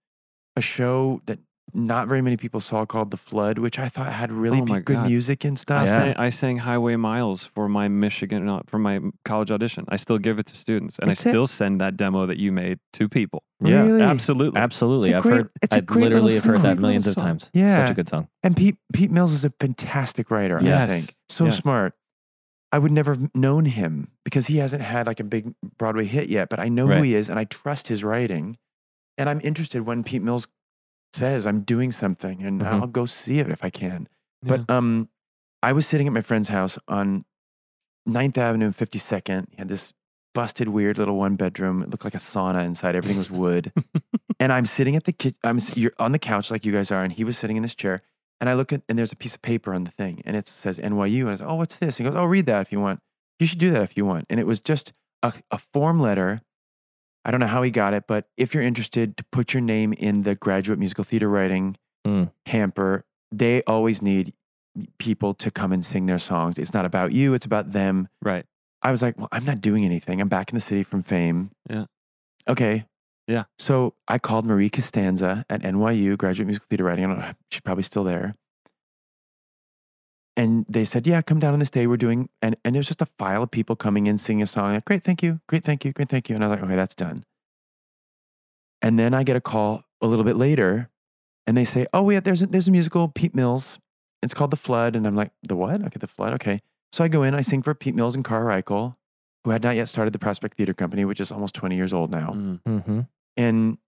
[0.57, 1.39] a show that
[1.73, 4.81] not very many people saw called The Flood, which I thought had really Oh my
[4.81, 5.07] good God.
[5.09, 5.89] music and I, stuff.
[5.89, 9.85] sang, I sang Highway Miles for my Michigan, uh, for my college audition.
[9.89, 11.33] I still give it to students, and That's I it.
[11.33, 13.43] still send that demo that you made to people.
[13.65, 13.83] Yeah.
[13.87, 14.03] Really?
[14.03, 14.61] absolutely.
[14.61, 15.09] Absolutely.
[15.11, 16.81] It's a I've great- heard, it's a I great literally little have heard that Great
[16.83, 17.29] millions little of song.
[17.39, 17.51] times.
[17.55, 17.77] Yeah.
[17.77, 18.29] Such a good song.
[18.43, 20.91] And Pete Pete Mills is a fantastic writer, I Yes.
[20.91, 21.17] think.
[21.29, 21.51] So Yeah.
[21.51, 21.95] smart.
[22.73, 26.29] I would never have known him because he hasn't had like a big Broadway hit
[26.29, 26.99] yet, but I know Right.
[26.99, 28.59] who he is and I trust his writing.
[29.17, 30.49] And I'm interested when Pete Mills
[31.15, 32.67] says I'm doing something and Mhm.
[32.67, 34.09] I'll go see it if I can.
[34.43, 35.09] But um
[35.63, 37.25] I was sitting at my friend's house on
[38.09, 39.47] 9th Avenue and 52nd.
[39.51, 39.93] He had this
[40.35, 41.83] busted weird little one bedroom.
[41.83, 42.95] It looked like a sauna inside.
[42.97, 43.73] Everything was wood.
[44.41, 45.39] and I'm sitting at the kitchen.
[45.45, 47.75] I'm you're on the couch like you guys are, and he was sitting in this
[47.75, 48.03] chair.
[48.41, 50.49] And I look at and there's a piece of paper on the thing, and it
[50.49, 51.23] says NYU.
[51.23, 53.01] And I said, "Oh, what's this?" He goes, "Oh, read that if you want.
[53.39, 56.43] You should do that if you want." And it was just a, a form letter.
[57.25, 59.93] I don't know how he got it, but if you're interested to put your name
[59.95, 62.31] in the graduate musical theater writing Mm.
[62.47, 64.35] hamper, they always need
[64.99, 66.59] people to come and sing their songs.
[66.59, 68.09] It's not about you; it's about them.
[68.21, 68.45] Right.
[68.83, 70.21] I was like, well, I'm not doing anything.
[70.21, 71.51] I'm back in the city from fame.
[71.71, 71.87] Yeah.
[72.47, 72.85] Okay.
[73.27, 73.45] Yeah.
[73.59, 77.07] So I called Marie Costanza at NYU, graduate musical theater writing.
[77.07, 78.35] I don't know, she's probably still there.
[80.37, 81.87] And they said, yeah, come down on this day.
[81.87, 84.47] We're doing, and, and it was just a file of people coming in, singing a
[84.47, 84.75] song.
[84.75, 85.41] Like, great, thank you.
[85.47, 85.93] Great, thank you.
[85.93, 86.35] Great, thank you.
[86.35, 87.25] And I was like, okay, that's done.
[88.83, 90.91] And then I get a call a little bit later
[91.47, 93.79] and they say, oh, yeah, there's a, there's a musical, Pete Mills.
[94.23, 94.97] It's called The Flood.
[94.97, 95.81] And I'm like, the what?
[95.83, 96.33] Okay, The Flood.
[96.35, 96.59] Okay.
[96.93, 98.95] So I go in, I sing for Pete Mills and Cara Reichel,
[99.45, 102.11] who had not yet started the Prospect Theater Company, which is almost 20 years old
[102.11, 102.33] now.
[102.35, 102.61] Mm.
[102.67, 103.01] Mm-hmm.
[103.37, 103.79] And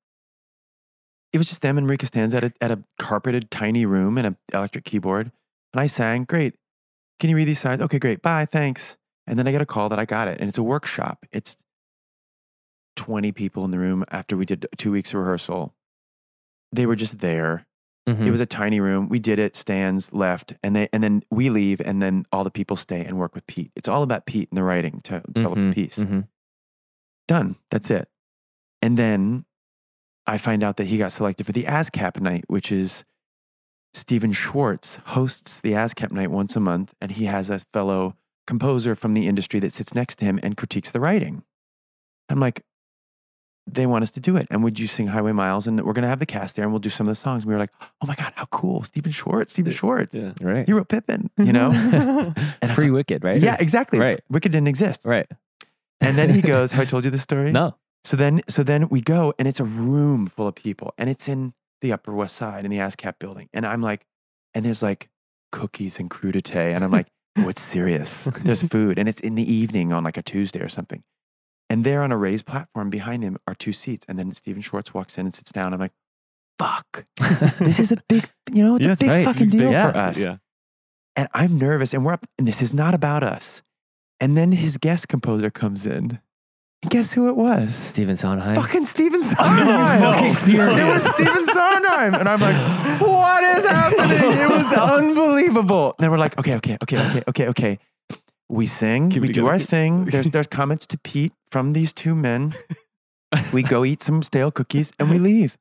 [1.32, 4.26] it was just them and Marie Costanza at a, at a carpeted tiny room and
[4.26, 5.32] an electric keyboard.
[5.76, 6.54] And I sang, great.
[7.20, 7.82] Can you read these signs?
[7.82, 8.22] Okay, great.
[8.22, 8.96] Bye, thanks.
[9.26, 10.40] And then I get a call that I got it.
[10.40, 11.26] And it's a workshop.
[11.32, 11.54] It's
[12.96, 15.74] 20 people in the room after we did two weeks of rehearsal.
[16.72, 17.66] They were just there.
[18.08, 18.26] Mm-hmm.
[18.26, 19.10] It was a tiny room.
[19.10, 22.50] We did it, stands left, and they and then we leave, and then all the
[22.50, 23.70] people stay and work with Pete.
[23.76, 25.98] It's all about Pete and the writing to develop Mhm, the piece.
[25.98, 26.28] mhm.
[27.28, 27.56] Done.
[27.70, 28.08] That's it.
[28.80, 29.44] And then
[30.26, 33.04] I find out that he got selected for the ASCAP night, which is
[33.96, 38.14] Stephen Schwartz hosts the ASCAP night once a month, and he has a fellow
[38.46, 41.42] composer from the industry that sits next to him and critiques the writing.
[42.28, 42.62] I'm like,
[43.66, 44.46] they want us to do it.
[44.50, 45.66] And would you sing Highway Miles?
[45.66, 47.42] And we're going to have the cast there and we'll do some of the songs.
[47.42, 48.84] And we were like, oh my God, how cool.
[48.84, 50.14] Stephen Schwartz, Stephen Schwartz.
[50.14, 50.32] Yeah.
[50.42, 50.66] Right.
[50.66, 51.72] He wrote Pippin, you know?
[52.62, 53.40] and Free Wicked, right?
[53.40, 53.98] Yeah, exactly.
[53.98, 54.20] Right.
[54.28, 55.02] Wicked didn't exist.
[55.04, 55.26] Right.
[56.00, 57.50] And then he goes, have I told you this story?
[57.50, 57.76] No.
[58.04, 61.26] So then, so then we go and it's a room full of people and it's
[61.26, 63.48] in the Upper West Side in the ASCAP building.
[63.52, 64.04] And I'm like,
[64.54, 65.08] and there's like
[65.52, 66.74] cookies and crudité.
[66.74, 67.08] And I'm like,
[67.38, 68.24] oh, it's serious.
[68.42, 71.02] There's food and it's in the evening on like a Tuesday or something.
[71.68, 74.06] And there on a raised platform behind him are two seats.
[74.08, 75.74] And then Stephen Schwartz walks in and sits down.
[75.74, 75.92] I'm like,
[76.58, 77.04] fuck,
[77.58, 79.24] this is a big, you know, it's Yeah, a big right.
[79.24, 80.18] fucking deal yeah, for us.
[80.18, 80.36] Yeah.
[81.16, 83.62] And I'm nervous and we're up, and this is not about us.
[84.20, 86.20] And then his guest composer comes in.
[86.82, 87.74] And guess who it was?
[87.74, 88.54] Stephen Sondheim.
[88.54, 89.98] Fucking Stephen Sondheim.
[90.00, 90.78] fucking serious.
[90.80, 92.14] It was Stephen Sondheim.
[92.14, 94.38] And I'm like, what is happening?
[94.38, 95.94] It was unbelievable.
[95.98, 97.78] And we're like, okay, okay, okay, okay, okay, okay.
[98.48, 99.52] We sing, Keep it we do together.
[99.52, 100.04] our thing.
[100.12, 102.54] There's there's comments to Pete from these two men.
[103.52, 105.58] We go eat some stale cookies and we leave.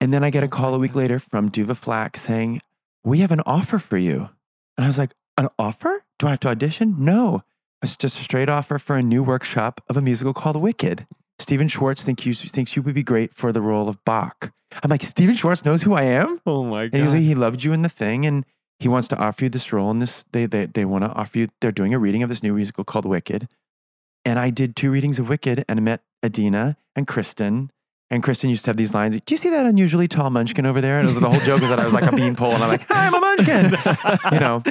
[0.00, 2.60] And then I get a call a week later from Duva Flack saying,
[3.04, 4.30] We have an offer for you.
[4.76, 6.02] And I was like, An offer?
[6.18, 6.96] Do I have to audition?
[6.98, 7.44] No.
[7.82, 11.06] It's just a straight offer for a new workshop of a musical called Wicked.
[11.38, 14.52] Stephen Schwartz think you, thinks you would be great for the role of Boq.
[14.82, 16.40] I'm like, Stephen Schwartz knows who I am?
[16.46, 16.94] Oh my God.
[16.94, 18.46] And he's like, he loved you in the thing and
[18.78, 20.24] he wants to offer you this role And this.
[20.30, 22.84] They, they, they want to offer you, they're doing a reading of this new musical
[22.84, 23.48] called Wicked.
[24.24, 27.70] And I did two readings of Wicked and I met Adina and Kristin.
[28.12, 29.16] And Kristin used to have these lines.
[29.16, 31.00] Do you see that unusually tall munchkin over there?
[31.00, 32.68] And it was, the whole joke was that I was like a beanpole and I'm
[32.68, 33.70] like, hi, I'm a munchkin.
[34.32, 34.62] you know.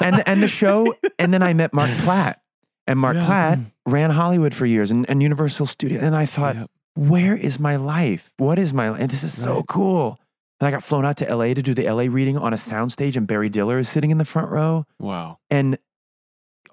[0.00, 2.40] And and the show, and then I met Mark Platt.
[2.86, 3.26] And Mark Yeah.
[3.26, 6.02] Platt ran Hollywood for years and, and Universal Studios.
[6.02, 6.70] And I thought, Yep.
[6.94, 8.32] where is my life?
[8.38, 9.00] What is my life?
[9.00, 9.66] And this is so Right.
[9.68, 10.18] cool.
[10.60, 13.16] And I got flown out to LA to do the LA reading on a soundstage,
[13.16, 14.86] and Barry Diller is sitting in the front row.
[14.98, 15.38] Wow.
[15.50, 15.76] And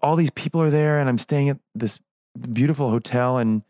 [0.02, 2.00] all these people are there, and I'm staying at this
[2.54, 3.64] beautiful hotel, and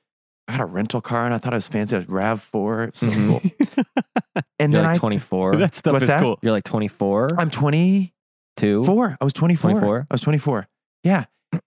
[0.48, 1.96] I had a rental car, and I thought it was fancy.
[1.96, 2.88] I was RAV4.
[2.88, 3.28] It was so Mhm.
[3.28, 4.44] cool.
[4.60, 5.56] and You're then like I, 24.
[5.58, 6.22] that stuff What's is that?
[6.22, 6.40] cool.
[6.42, 7.30] You're like 24.
[7.40, 8.12] I'm 24.
[8.58, 8.84] Two.
[9.20, 9.72] I was 24.
[9.72, 10.08] 24?
[10.10, 10.68] I was 24.
[11.04, 11.26] Yeah.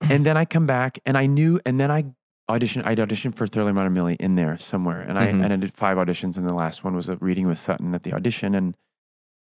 [0.08, 2.04] and then I come back, and I knew, and then I
[2.50, 2.86] auditioned.
[2.86, 5.44] I'd auditioned for Thoroughly Modern Millie in there somewhere, and I Mhm.
[5.44, 8.02] and I did five auditions, and the last one was a reading with Sutton at
[8.02, 8.76] the audition, and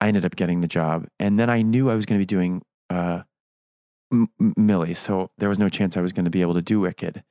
[0.00, 1.06] I ended up getting the job.
[1.18, 3.22] And then I knew I was going to be doing uh,
[4.12, 6.62] M- M- Millie, so there was no chance I was going to be able to
[6.62, 7.22] do Wicked.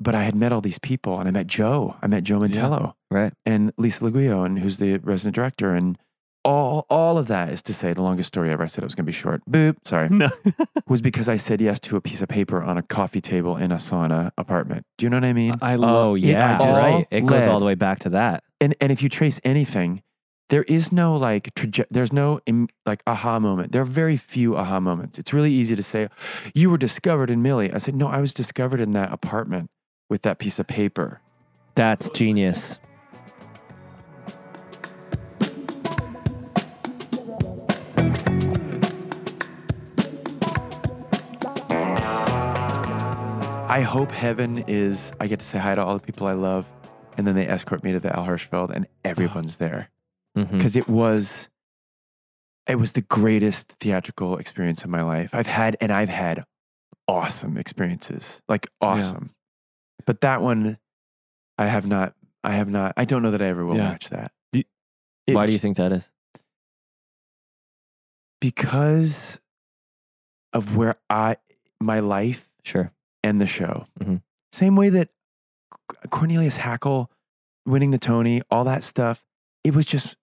[0.00, 1.96] But I had met all these people, and I met Joe.
[2.02, 3.32] I met Joe Mantello Right.
[3.46, 5.96] and Lisa Leguillou, and who's the resident director, and
[6.44, 8.64] all all of that is to say the longest story ever.
[8.64, 9.42] I said it was going to be short.
[9.48, 9.76] Boop.
[9.84, 10.08] Sorry.
[10.08, 10.28] No.
[10.88, 13.70] was because I said yes to a piece of paper on a coffee table in
[13.70, 14.84] a sauna apartment.
[14.98, 15.52] Do you know what I mean?
[15.62, 15.90] I uh, love.
[15.94, 16.58] Oh, yeah.
[16.58, 17.06] all right.
[17.12, 18.42] It goes led- all the way back to that.
[18.60, 20.02] and and if you trace anything,
[20.50, 22.40] there is no like traje- there's no
[22.84, 23.70] like aha moment.
[23.70, 25.20] There are very few aha moments.
[25.20, 26.08] It's really easy to say
[26.56, 27.72] you were discovered in Millie.
[27.72, 29.70] I said no, I was discovered in that apartment
[30.12, 31.22] with that piece of paper.
[31.74, 32.78] That's genius.
[43.66, 46.68] I hope heaven is I get to say hi to all the people I love,
[47.16, 49.88] and then they escort me to the Al Hirschfeld, and everyone's there
[50.36, 50.58] mm-hmm.
[50.58, 51.48] because it was
[52.66, 55.30] it was the greatest theatrical experience of my life.
[55.34, 56.44] I've had and I've had
[57.08, 59.30] awesome experiences, like awesome.
[60.06, 60.78] But that one,
[61.58, 62.14] I have not.
[62.44, 62.92] I have not.
[62.96, 63.90] I don't know that I ever will Yeah.
[63.90, 64.32] match that.
[64.52, 64.66] It-
[65.36, 66.10] Why do you think that is?
[68.40, 69.38] Because
[70.52, 71.36] of where I
[71.80, 72.92] my life Sure.
[73.22, 73.86] and the show.
[74.00, 74.22] Mhm.
[74.52, 75.10] Same way that
[76.10, 77.08] Cornelius Hackl
[77.66, 79.24] winning the Tony, all that stuff,
[79.64, 80.16] it was just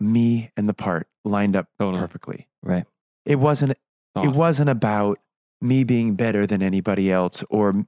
[0.00, 2.00] me and the part lined up Totally.
[2.00, 2.48] perfectly.
[2.62, 2.86] Right.
[3.24, 3.78] It wasn't
[4.16, 5.18] it wasn't about
[5.60, 7.84] me being better than anybody else or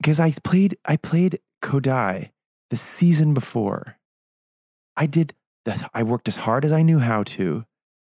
[0.00, 2.30] because I played I played Kodaly
[2.70, 3.98] the season before.
[4.96, 7.64] I did the, I worked as hard as I knew how to.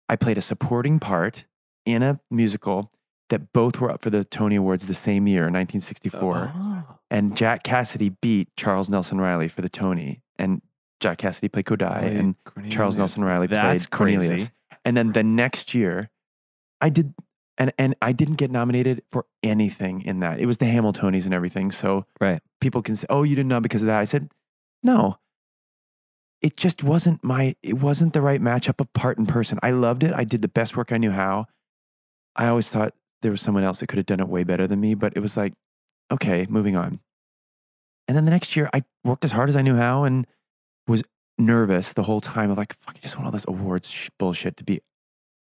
[0.09, 1.45] I played a supporting part
[1.85, 2.91] in a musical
[3.29, 6.51] that both were up for the Tony Awards the same year, 1964.
[6.55, 6.83] Oh.
[7.09, 10.21] And Jack Cassidy beat Charles Nelson Reilly for the Tony.
[10.37, 10.61] And
[10.99, 12.75] Jack Cassidy played Kodaly, Played and Cornelius.
[12.75, 14.29] Charles Nelson Reilly That's played Cornelius.
[14.29, 14.49] crazy.
[14.85, 16.09] And then the next year,
[16.81, 17.13] I did,
[17.57, 20.39] and and I didn't get nominated for anything in that.
[20.39, 21.71] It was the Hamiltonies and everything.
[21.71, 22.41] So Right.
[22.61, 24.29] people can say, "Oh, you didn't know because of that." I said,
[24.81, 25.17] "No."
[26.41, 27.55] It just wasn't my.
[27.63, 29.59] It wasn't the right matchup of part and person.
[29.63, 30.13] I loved it.
[30.13, 31.45] I did the best work I knew how.
[32.35, 34.81] I always thought there was someone else that could have done it way better than
[34.81, 35.53] me, but it was like,
[36.11, 36.99] okay, moving on.
[38.07, 40.27] And then the next year, I worked as hard as I knew how and
[40.87, 41.03] was
[41.37, 44.57] nervous the whole time of like, fuck, I just want all this awards sh- bullshit
[44.57, 44.81] to be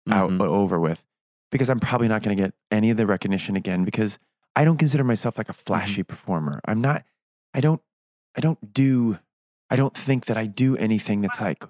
[0.10, 0.41] out Mhm.
[0.41, 1.06] over with
[1.51, 4.19] because I'm probably not going to get any of the recognition again because
[4.55, 5.65] I don't consider myself like a mm-hmm.
[5.65, 6.59] flashy performer.
[6.65, 7.03] I'm not,
[7.53, 7.81] I don't,
[8.35, 9.19] I don't do,
[9.69, 11.63] I don't think that I do anything that's like,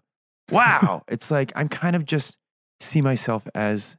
[0.52, 1.04] wow.
[1.08, 2.38] it's like, I'm kind of just
[2.80, 3.98] see myself as,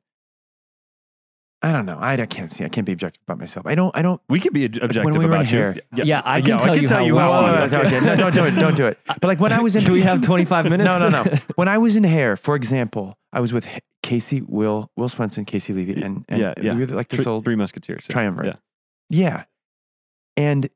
[1.62, 1.98] I don't know.
[2.00, 2.64] I, I can't see.
[2.64, 3.66] I can't be objective about myself.
[3.66, 3.94] I don't.
[3.94, 4.18] I don't.
[4.30, 5.58] We could be ob- objective we were in about you.
[5.58, 7.58] hair- Yeah, I can tell you how you well how you are.
[7.68, 8.06] you okay, okay.
[8.06, 8.52] No, don't do it.
[8.52, 8.98] Don't do it.
[9.06, 10.88] But like when I was in, Do we have 25 minutes?
[10.88, 11.36] No, no, no.
[11.56, 13.66] When I was in hair, for example, I was with
[14.02, 16.72] Caissie, Will, Will Swenson, Caissie Levy, and, and yeah, yeah.
[16.74, 18.06] we were like this old Three Musketeers.
[18.08, 18.12] yeah.
[18.14, 18.56] triumvirate.
[19.10, 19.18] Yeah.
[19.22, 19.44] Yeah.
[20.36, 20.70] And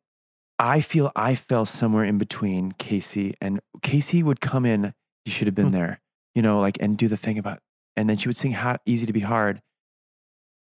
[0.59, 4.93] I feel I fell somewhere in between Caissie and Caissie would come in,
[5.25, 5.73] you should have been Hmm.
[5.73, 6.01] there,
[6.35, 7.61] you know, like, and do the thing about,
[7.97, 9.63] and then she would sing hot, easy to be hard.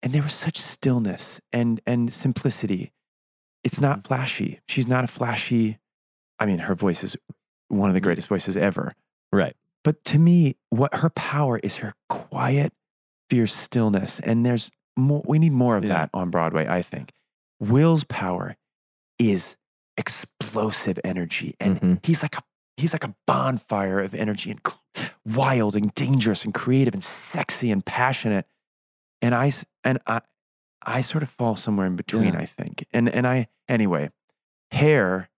[0.04, 2.92] And there was such stillness and, and simplicity.
[3.64, 3.84] It's Mm-hmm.
[3.84, 4.60] not flashy.
[4.68, 5.78] She's not a flashy,
[6.38, 7.16] I mean, her voice is
[7.68, 8.92] one of the greatest voices ever.
[9.32, 9.56] Right.
[9.82, 12.72] But to me, what her power is her quiet,
[13.30, 14.20] fierce stillness.
[14.20, 15.94] And there's more, we need more of Yeah.
[15.94, 17.12] that on Broadway, I think.
[17.58, 18.56] Will's power
[19.18, 19.56] is
[19.96, 21.54] explosive energy.
[21.58, 22.06] And Mhm.
[22.06, 22.42] he's like a
[22.76, 24.60] he's like a bonfire of energy and
[25.24, 28.46] wild and dangerous and creative and sexy and passionate.
[29.24, 30.20] And I and I
[30.84, 32.40] I sort of fall somewhere in between, Yeah.
[32.40, 32.84] I think.
[32.92, 34.10] And and I anyway,
[34.70, 35.30] hair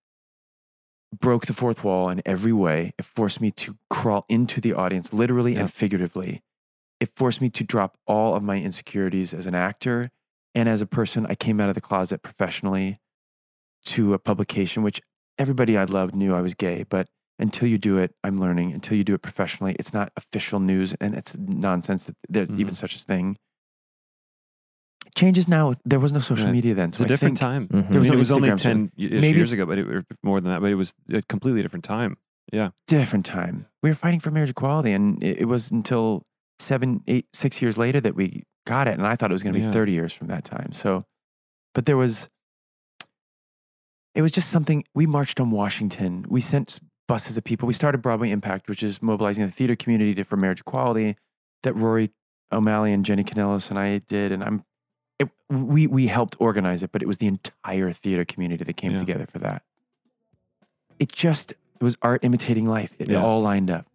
[1.17, 2.93] broke the fourth wall in every way.
[2.99, 6.43] It forced me to crawl into the audience, literally and figuratively.
[6.99, 10.11] It forced me to drop all of my insecurities as an actor
[10.55, 11.25] and as a person.
[11.29, 12.99] I came out of the closet professionally
[13.85, 15.01] to a publication, which
[15.39, 16.83] everybody I loved knew I was gay.
[16.89, 18.73] But until you do it, I'm learning.
[18.73, 22.73] Until you do it professionally, it's not official news, and it's nonsense that there's even
[22.75, 22.77] Mhm.
[22.77, 23.37] such a thing.
[25.17, 25.73] Changes now.
[25.85, 26.53] There was no social Right.
[26.53, 27.69] media then, It's so a I different think time.
[27.69, 27.89] Mhm.
[27.91, 29.65] There was I mean, no it was only Instagram, so 10 y- maybe years ago,
[29.67, 32.17] but it, or more than that, but it was a completely different time.
[32.53, 32.71] Yeah.
[32.87, 33.67] different time.
[33.83, 36.23] We were fighting for marriage equality, and it, it was until
[36.61, 38.95] seven, eight, six years later that we got it.
[38.99, 39.73] And I thought it was going to be Yeah.
[39.73, 40.73] 30 years from that time.
[40.73, 41.03] So,
[41.75, 42.29] but there was,
[44.15, 44.85] it was just something.
[44.95, 46.25] We marched on Washington.
[46.29, 47.67] We sent buses of people.
[47.67, 51.17] We started Broadway Impact, which is mobilizing the theater community to, for marriage equality
[51.65, 52.11] that Rory
[52.53, 54.31] O'Malley and Jenny Kanelos and I did.
[54.33, 54.63] And I'm,
[55.19, 58.93] it, we, we helped organize it, but it was the entire theater community that came
[58.93, 58.99] Yeah.
[58.99, 59.63] together for that.
[60.99, 62.95] It just, it was art imitating life.
[62.99, 63.23] It Yeah.
[63.23, 63.87] all lined up.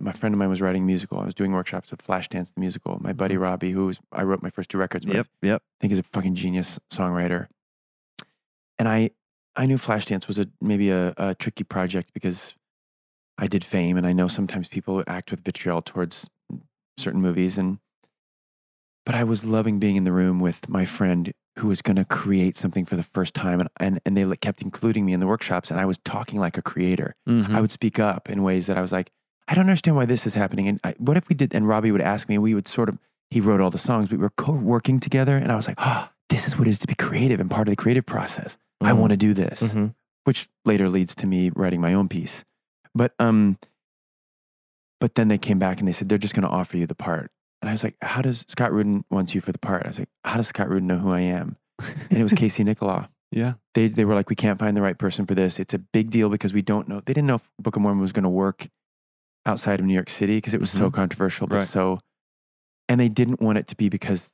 [0.00, 1.13] my friend of mine was writing musical.
[1.24, 2.98] I was doing workshops of Flashdance the musical.
[3.00, 5.26] My buddy Robbie, who was I wrote my first two records with, Yep.
[5.42, 5.62] Yep.
[5.64, 7.48] I think he's a fucking genius songwriter.
[8.78, 9.10] And I
[9.56, 12.52] I knew Flashdance was a maybe a, a tricky project because
[13.38, 16.28] I did fame and I know sometimes people act with vitriol towards
[16.98, 17.78] certain movies and
[19.06, 22.04] but I was loving being in the room with my friend who was going to
[22.04, 25.26] create something for the first time and, and and they kept including me in the
[25.26, 27.14] workshops and I was talking like a creator.
[27.26, 27.54] Mhm.
[27.54, 29.10] I would speak up in ways that I was like,
[29.48, 30.68] I don't understand why this is happening.
[30.68, 31.54] And I, what if we did?
[31.54, 32.98] And Robbie would ask me, and we would sort of,
[33.30, 34.10] he wrote all the songs.
[34.10, 35.36] We were co working together.
[35.36, 37.68] And I was like, oh, this is what it is to be creative and part
[37.68, 38.56] of the creative process.
[38.80, 38.96] I Mhm.
[38.98, 39.94] want to do this, Mhm.
[40.24, 42.44] which later leads to me writing my own piece.
[42.94, 43.58] But, um,
[45.00, 46.94] but then they came back and they said, they're just going to offer you the
[46.94, 47.30] part.
[47.60, 49.84] And I was like, how does Scott Rudin wants you for the part?
[49.84, 51.56] I was like, how does Scott Rudin know who I am?
[52.10, 53.54] And it was Casey Nicholaw Yeah.
[53.74, 55.58] they they were like, we can't find the right person for this.
[55.58, 57.00] It's a big deal because we don't know.
[57.04, 58.68] They didn't know if Book of Mormon was going to work
[59.46, 60.94] outside of New York City because it was so Mhm.
[60.94, 61.64] controversial, but Right.
[61.64, 61.98] so,
[62.88, 64.32] and they didn't want it to be because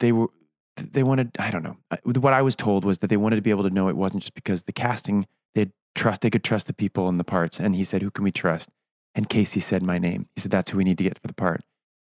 [0.00, 0.28] they were
[0.76, 1.30] they wanted.
[1.38, 1.76] I don't know.
[2.04, 4.22] What I was told was that they wanted to be able to know it wasn't
[4.22, 7.60] just because the casting they trust they could trust the people in the parts.
[7.60, 8.70] And he said, "Who can we trust?"
[9.14, 10.28] And Casey said my name.
[10.34, 11.62] He said, "That's who we need to get for the part."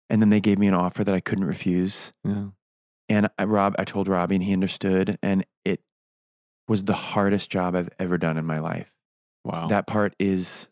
[0.09, 2.13] And then they gave me an offer that I couldn't refuse.
[2.23, 2.49] Yeah.
[3.07, 5.17] And I, Rob, I told Robbie, and he understood.
[5.23, 5.81] And it
[6.67, 8.91] was the hardest job I've ever done in my life.
[9.43, 9.65] Wow.
[9.67, 10.67] That part is,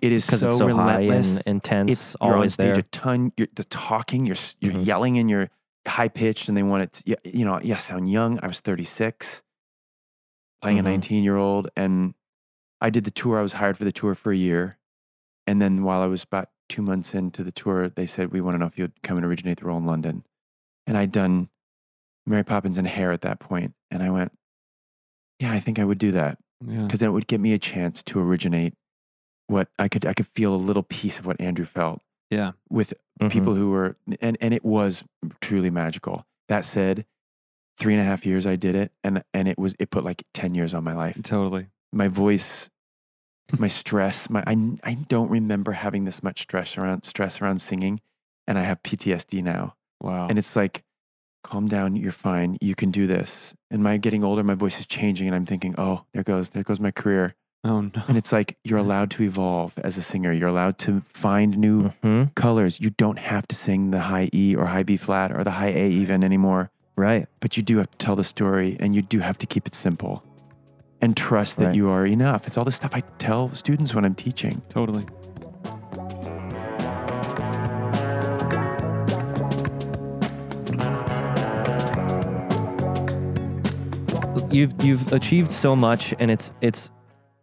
[0.00, 1.36] it is so, it's so relentless.
[1.38, 2.80] and intense, it's you're on always stage there.
[2.80, 3.32] a ton.
[3.36, 4.26] You're the talking.
[4.26, 4.86] You're you're Mhm.
[4.86, 5.50] yelling and you're
[5.86, 6.92] high pitched, and they want it.
[6.92, 8.38] To, you- know, yeah, sound young.
[8.42, 9.42] I was 36,
[10.62, 10.80] playing Mhm.
[10.80, 12.14] a 19 year old, and
[12.80, 13.38] I did the tour.
[13.38, 14.78] I was hired for the tour for a year,
[15.46, 18.54] and then while I was about two months into the tour, they said we want
[18.54, 20.24] to know if you'd come and originate the role in London,
[20.86, 21.48] and I'd done
[22.26, 24.32] Mary Poppins and Hair at that point, and I went,
[25.40, 26.82] yeah, I think I would do that Yeah.
[26.82, 28.74] because then it would give me a chance to originate
[29.50, 30.06] what I could.
[30.06, 32.52] I could feel a little piece of what Andrew felt Yeah.
[32.68, 33.30] with Mhm.
[33.30, 35.04] people who were, and and it was
[35.40, 36.24] truly magical.
[36.48, 37.04] That said,
[37.78, 40.22] three and a half years I did it, and and it was it put like
[40.32, 41.20] ten years on my life.
[41.22, 41.66] Totally.
[41.92, 42.70] My voice,
[43.58, 48.00] my stress, my I I don't remember having this much stress around stress around singing,
[48.46, 49.74] and I have PTSD now.
[50.00, 50.28] Wow.
[50.28, 50.82] And it's like,
[51.42, 53.54] calm down, you're fine, you can do this.
[53.70, 56.62] And my getting older, my voice is changing, and I'm thinking, oh, there goes, there
[56.62, 57.34] goes my career.
[57.64, 57.90] Oh no.
[58.08, 60.32] And it's like you're allowed to evolve as a singer.
[60.32, 62.34] You're allowed to find new Mhm.
[62.34, 62.80] colors.
[62.80, 65.68] You don't have to sing the high E or high B flat or the high
[65.74, 66.70] A even anymore.
[66.96, 67.26] Right.
[67.40, 69.74] But you do have to tell the story, and you do have to keep it
[69.74, 70.22] simple,
[71.00, 71.74] and trust that Right.
[71.74, 72.46] you are enough.
[72.46, 74.60] It's all the stuff I tell students when I'm teaching.
[74.68, 75.04] Totally.
[84.50, 86.90] You've you've achieved so much, and it's it's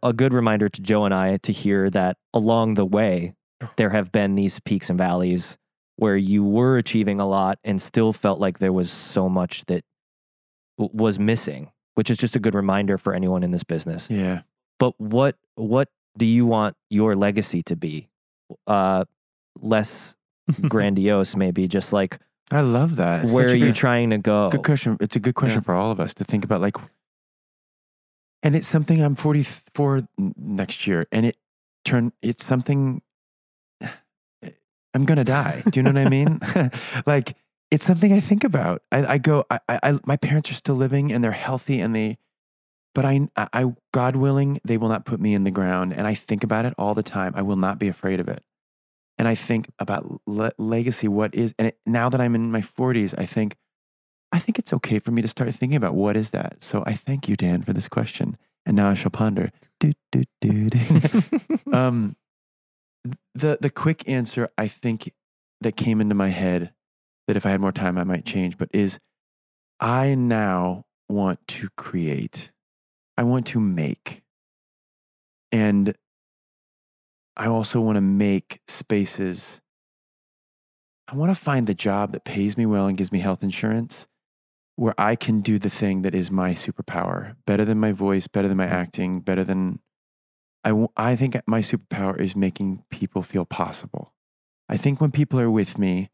[0.04, 3.34] a good reminder to Joe and I to hear that along the way
[3.76, 5.58] there have been these peaks and valleys
[5.96, 9.84] where you were achieving a lot and still felt like there was so much that
[10.78, 14.08] w- was missing, which is just a good reminder for anyone in this business.
[14.10, 14.42] Yeah.
[14.80, 18.10] But what what do you want your legacy to be?
[18.68, 19.06] Uh,
[19.60, 20.16] less
[20.70, 21.68] grandiose, maybe.
[21.68, 22.20] Just like
[22.52, 23.24] I love that.
[23.24, 24.50] It's where are a you trying to go?
[24.52, 24.98] Good question.
[25.00, 25.66] It's a good question Yeah.
[25.66, 26.62] for all of us to think about.
[26.62, 26.76] Like,
[28.48, 30.08] and it's something I'm 44
[30.38, 31.36] next year, and it
[31.84, 32.14] turn.
[32.22, 33.02] It's something
[34.94, 35.64] I'm gonna die.
[35.70, 36.40] Do you know what I mean?
[37.06, 37.36] like,
[37.72, 38.84] it's something I think about.
[38.90, 39.44] I, I go.
[39.50, 40.00] I, I.
[40.06, 42.20] My parents are still living, and they're healthy, and they.
[42.96, 46.08] But I, I, I- God willing, they will not put me in the ground, and
[46.08, 47.34] I think about it all the time.
[47.36, 48.46] I will not be afraid of it
[49.18, 51.08] and I think about le- legacy.
[51.08, 53.58] What is, and it, now that I'm in my 40s, I think,
[54.32, 56.62] I think it's okay for me to start thinking about what is that.
[56.62, 58.38] So I thank you, Dan, for this question.
[58.66, 59.52] And now I shall ponder.
[59.80, 60.70] Do, do, do,
[61.72, 62.18] um,
[63.34, 65.14] the the quick answer I think
[65.62, 66.74] that came into my head
[67.28, 69.00] that if I had more time I might change, but is
[69.80, 72.52] I now want to create.
[73.18, 74.24] I want to make.
[75.52, 75.96] And
[77.38, 79.62] I also want to make spaces.
[81.08, 84.08] I want to find the job that pays me well and gives me health insurance
[84.78, 88.48] where I can do the thing that is my superpower better than my voice, better
[88.48, 89.80] than my acting, better than.
[90.64, 94.14] I, w- I think my superpower is making people feel possible.
[94.70, 96.10] I think when people are with me,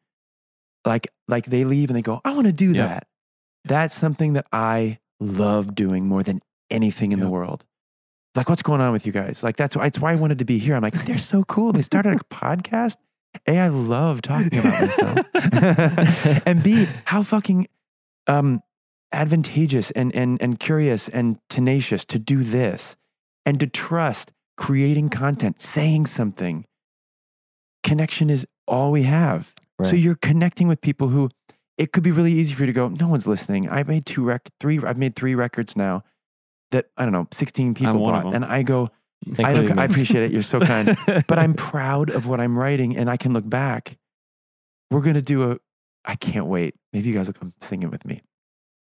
[0.85, 2.87] like like they leave and they go, I want to do Yeah.
[2.87, 3.07] that.
[3.65, 7.63] That's something that I love doing more than anything in the world.
[8.35, 9.43] Like, what's going on with you guys?
[9.43, 10.75] Like, that's why, that's why I wanted to be here.
[10.75, 11.71] I'm like, they're so cool.
[11.71, 12.95] They started a podcast.
[13.47, 16.41] A, I love talking about myself.
[16.45, 17.67] and B, how fucking
[18.27, 18.61] um,
[19.11, 22.95] advantageous and, and, and curious and tenacious to do this
[23.45, 26.65] and to trust creating content, saying something.
[27.83, 29.53] Connection is all we have.
[29.81, 31.29] So you're connecting with people who
[31.77, 33.69] it could be really easy for you to go, no one's listening.
[33.69, 36.03] I made two rec three, I've made three records now
[36.71, 38.33] that I don't know, 16 people bought.
[38.33, 38.89] And I go,
[39.39, 40.31] I, look, I appreciate it.
[40.31, 40.97] You're so kind.
[41.27, 43.97] but I'm proud of what I'm writing and I can look back.
[44.91, 45.57] We're going to do a,
[46.05, 46.75] I can't wait.
[46.91, 48.21] Maybe you guys will come sing it with me.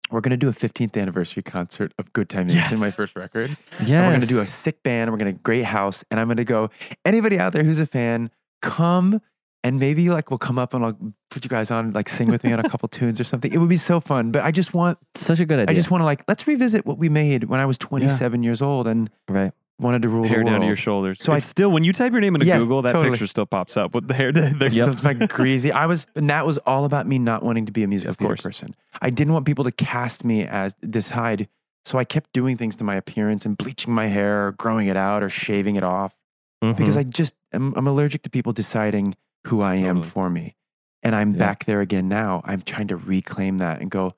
[0.09, 3.55] We're going to do a 15th anniversary concert of Good Time Nation, my first record.
[3.79, 4.03] And Yes.
[4.05, 5.03] we're going to do a sick band.
[5.03, 6.03] and We're going to great house.
[6.11, 6.69] And I'm going to go,
[7.05, 8.29] anybody out there who's a fan,
[8.61, 9.21] come
[9.63, 10.97] and maybe like we'll come up and I'll
[11.29, 13.53] put you guys on, like sing with me on a couple tunes or something.
[13.53, 14.31] It would be so fun.
[14.31, 15.71] But I just want, Such a good idea.
[15.71, 18.61] I just want to like, let's revisit what we made when I was 27 years
[18.61, 19.53] old and right.
[19.81, 20.53] Wanted to rule hair the world.
[20.53, 21.17] down to your shoulders.
[21.19, 23.09] So So I- I still, when you type your name into Yes, Google, that totally.
[23.11, 24.31] picture still pops up with the hair.
[24.31, 24.85] There's Yep.
[24.85, 25.71] That's my greasy.
[25.71, 28.17] I was, and that was all about me not wanting to be a musical Of
[28.17, 28.41] theater course.
[28.43, 28.75] person.
[29.01, 31.47] I didn't want people to cast me as decide.
[31.85, 34.95] So I kept doing things to my appearance and bleaching my hair, or growing it
[34.97, 36.15] out, or shaving it off
[36.61, 36.99] because Mhm.
[36.99, 39.15] I just am, I'm allergic to people deciding
[39.47, 40.09] who I am Totally.
[40.09, 40.55] for me.
[41.01, 41.39] And I'm Yeah.
[41.39, 42.43] back there again now.
[42.45, 44.13] I'm trying to reclaim that and go.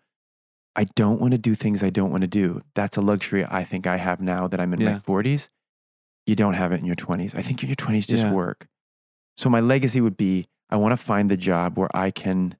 [0.75, 2.61] I don't want to do things I don't want to do.
[2.73, 5.49] That's a luxury I think I have now that I'm in my 40s.
[6.25, 7.35] You don't have it in your 20s.
[7.35, 8.31] I think in your 20s just Yeah.
[8.31, 8.67] work.
[9.37, 12.55] So my legacy would be I want to find the job where I can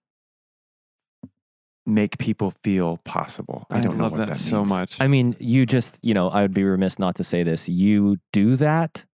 [1.85, 3.65] make people feel possible.
[3.69, 4.97] I, I don't know love what that, that, so much.
[4.99, 7.67] I mean, you just, you know, I would be remiss not to say this.
[7.67, 9.05] You do that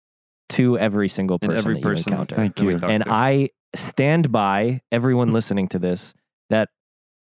[0.49, 2.35] to every single And person every that person you encounter.
[2.35, 2.71] Thank you.
[2.83, 3.11] and to.
[3.11, 6.13] I stand by everyone listening to this
[6.49, 6.69] that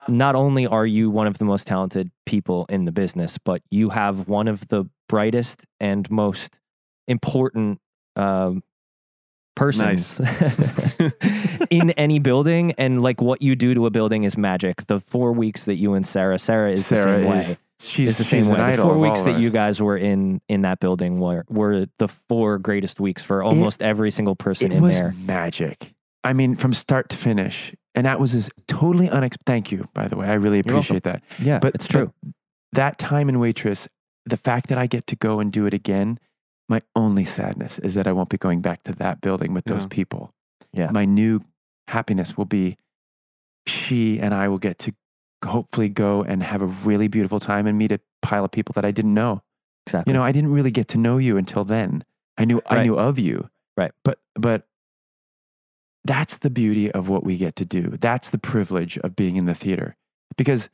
[0.09, 3.91] not only are you one of the most talented people in the business, but you
[3.91, 6.59] have one of the brightest and most
[7.09, 7.81] important
[8.17, 8.63] um,
[9.55, 10.21] persons
[11.71, 12.73] in any building.
[12.79, 14.87] And like what you do to a building is magic.
[14.87, 17.57] The four weeks that you and Sarah, Sarah is the Sarah same way.
[17.81, 18.77] she's It's the she's same way.
[18.77, 22.59] The four weeks that you guys were in in that building were were the four
[22.59, 25.15] greatest weeks for almost every single person it in was there.
[25.25, 25.93] magic.
[26.23, 29.47] I mean, from start to finish, and that was as totally unexpected.
[29.47, 30.29] Thank you, by the way.
[30.29, 31.23] I really appreciate that.
[31.39, 32.13] Yeah, But it's true.
[32.23, 32.33] but
[32.73, 33.89] that time in waitress,
[34.25, 36.19] the fact that I get to go and do it again,
[36.69, 39.83] my only sadness is that I won't be going back to that building with those
[39.85, 39.89] Yeah.
[39.89, 40.33] people.
[40.73, 40.91] Yeah.
[40.91, 41.41] My new
[41.89, 42.77] happiness will be
[43.67, 44.93] she and I will get to
[45.45, 48.85] hopefully go and have a really beautiful time and meet a pile of people that
[48.85, 49.43] I didn't know.
[49.87, 50.13] Exactly.
[50.13, 52.05] You know, I didn't really get to know you until then.
[52.39, 53.49] I knew I knew of you.
[53.77, 53.93] Right.
[54.05, 54.67] But but
[56.07, 57.97] that's the beauty of what we get to do.
[58.01, 59.97] That's the privilege of being in the theater.
[60.37, 60.69] Because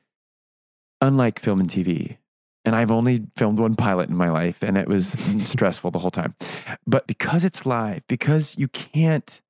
[1.00, 2.18] unlike film and TV,
[2.64, 5.08] and I've only filmed one pilot in my life and it was
[5.44, 6.34] stressful the whole time.
[6.86, 9.40] But because it's live, because you can't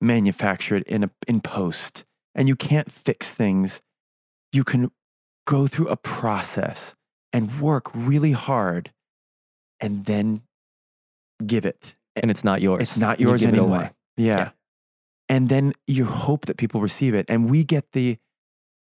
[0.00, 3.80] manufacture it in a in post and you can't fix things,
[4.52, 4.90] you can
[5.46, 6.94] go through a process
[7.32, 8.92] and work really hard
[9.80, 10.42] and then
[11.44, 11.94] give it.
[12.16, 12.82] and it's not yours.
[12.82, 13.92] It's not yours it anymore.
[14.16, 14.36] Yeah.
[14.36, 14.50] Yeah.
[15.28, 17.26] And then you hope that people receive it.
[17.28, 18.18] And we get the,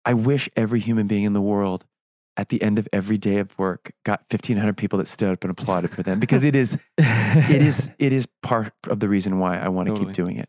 [0.05, 1.87] I wish every human being in the world
[2.37, 5.51] at the end of every day of work got 1500 people that stood up and
[5.51, 9.59] applauded for them because it is, it is, it is part of the reason why
[9.59, 10.07] I want to Totally.
[10.09, 10.49] keep doing it.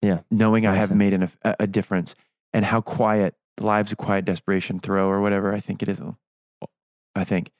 [0.00, 0.20] Yeah.
[0.30, 0.98] Knowing I have Awesome.
[0.98, 2.14] made an, a, a difference
[2.52, 5.52] and how quiet lives of quiet desperation throw or whatever.
[5.52, 5.98] I think it is.
[7.16, 7.50] I think,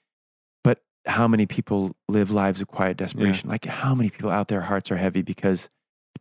[0.62, 3.49] but how many people live lives of quiet desperation?
[3.49, 5.68] Like how many people out there hearts are heavy because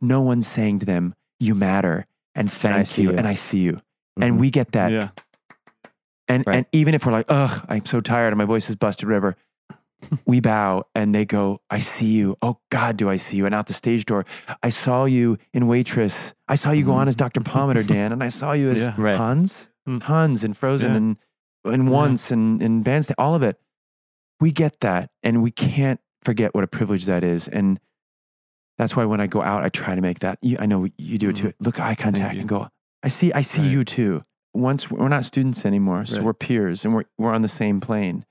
[0.02, 3.18] no one's saying to them, you matter and thank see you, you.
[3.18, 3.74] and I see you.
[4.20, 4.24] Mhm.
[4.26, 4.92] And we get that.
[4.92, 5.10] yeah.
[6.28, 6.58] And, Right.
[6.58, 9.36] and even if we're like, ugh, I'm so tired and my voice is busted, whatever,
[10.26, 12.38] we bow and they go, I see you.
[12.42, 13.46] Oh God, do I see you?
[13.46, 14.26] And out the stage door,
[14.62, 16.34] I saw you in Waitress.
[16.48, 17.42] I saw you go on as Dr.
[17.42, 18.94] Pomatter, Dan, and I saw you as Yeah.
[18.98, 19.16] Right.
[19.16, 20.02] Hans, Mm.
[20.04, 20.98] Hans and Frozen Yeah.
[20.98, 21.18] and,
[21.66, 21.90] and Yeah.
[21.94, 23.60] Once and, and Bandstand, all of it.
[24.40, 27.48] We get that and we can't forget what a privilege that is.
[27.50, 27.80] And
[28.84, 30.38] that's why when I go out, I try to make that.
[30.42, 31.54] You, I know you do it too.
[31.60, 32.68] Look eye contact and go,
[33.02, 33.72] I see, I see Right.
[33.72, 34.24] you too.
[34.54, 36.26] Once we're not students anymore, so Right.
[36.26, 38.26] we're peers and we're, we're on the same plane.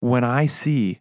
[0.00, 1.00] When I see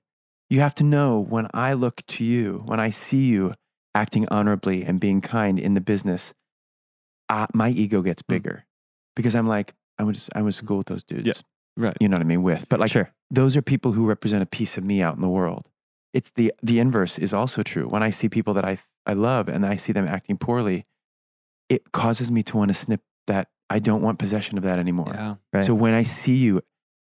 [0.49, 3.53] You have to know when I look to you, when I see you
[3.93, 6.34] acting honorably and being kind in the business,
[7.30, 8.66] uh, my ego gets bigger
[9.16, 11.43] because I'm like, I went to, I went to school with those dudes.
[11.76, 11.97] Right.
[11.99, 12.43] You know what I mean?
[12.43, 13.10] With, but like, Sure.
[13.30, 15.68] those are people who represent a piece of me out in the world.
[16.14, 17.88] It's the, the inverse is also true.
[17.88, 18.78] When I see people that I,
[19.08, 20.84] I love and I see them acting poorly,
[21.70, 23.47] it causes me to want to snip that.
[23.70, 25.12] I don't want possession of that anymore.
[25.14, 25.36] Yeah.
[25.51, 25.64] Right.
[25.64, 26.62] So when I see you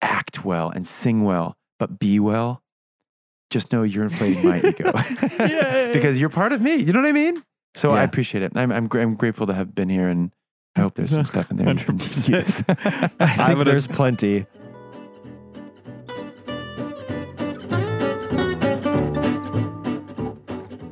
[0.03, 2.63] act well and sing well, but be well,
[3.51, 4.93] just know you're inflating my ego
[5.93, 6.77] because you're part of me.
[6.77, 7.43] You know what I mean?
[7.77, 8.53] So I appreciate it.
[8.57, 10.33] I'm, I'm, I'm grateful to have been here and
[10.77, 11.69] I hope there's some stuff in there.
[11.73, 12.29] you can 100%.
[12.29, 12.65] use.
[13.21, 14.47] I think there's plenty.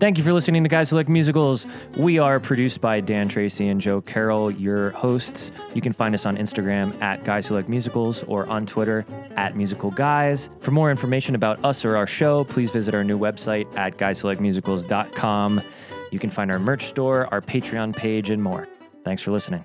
[0.03, 1.65] Thank you for listening to Guys Who Like Musicals.
[1.97, 5.53] We are produced by Dan Tracy and Joe Carroll, your hosts.
[5.77, 9.55] You can find us on Instagram at Guys Who Like Musicals or on Twitter at
[9.57, 10.51] Musical Guys.
[10.59, 15.63] For more information about us or our show, please visit our new website at guyswholikemusicals.com.
[16.11, 18.67] You can find our merch store, our Patreon page, and more.
[19.05, 19.65] Thanks for listening.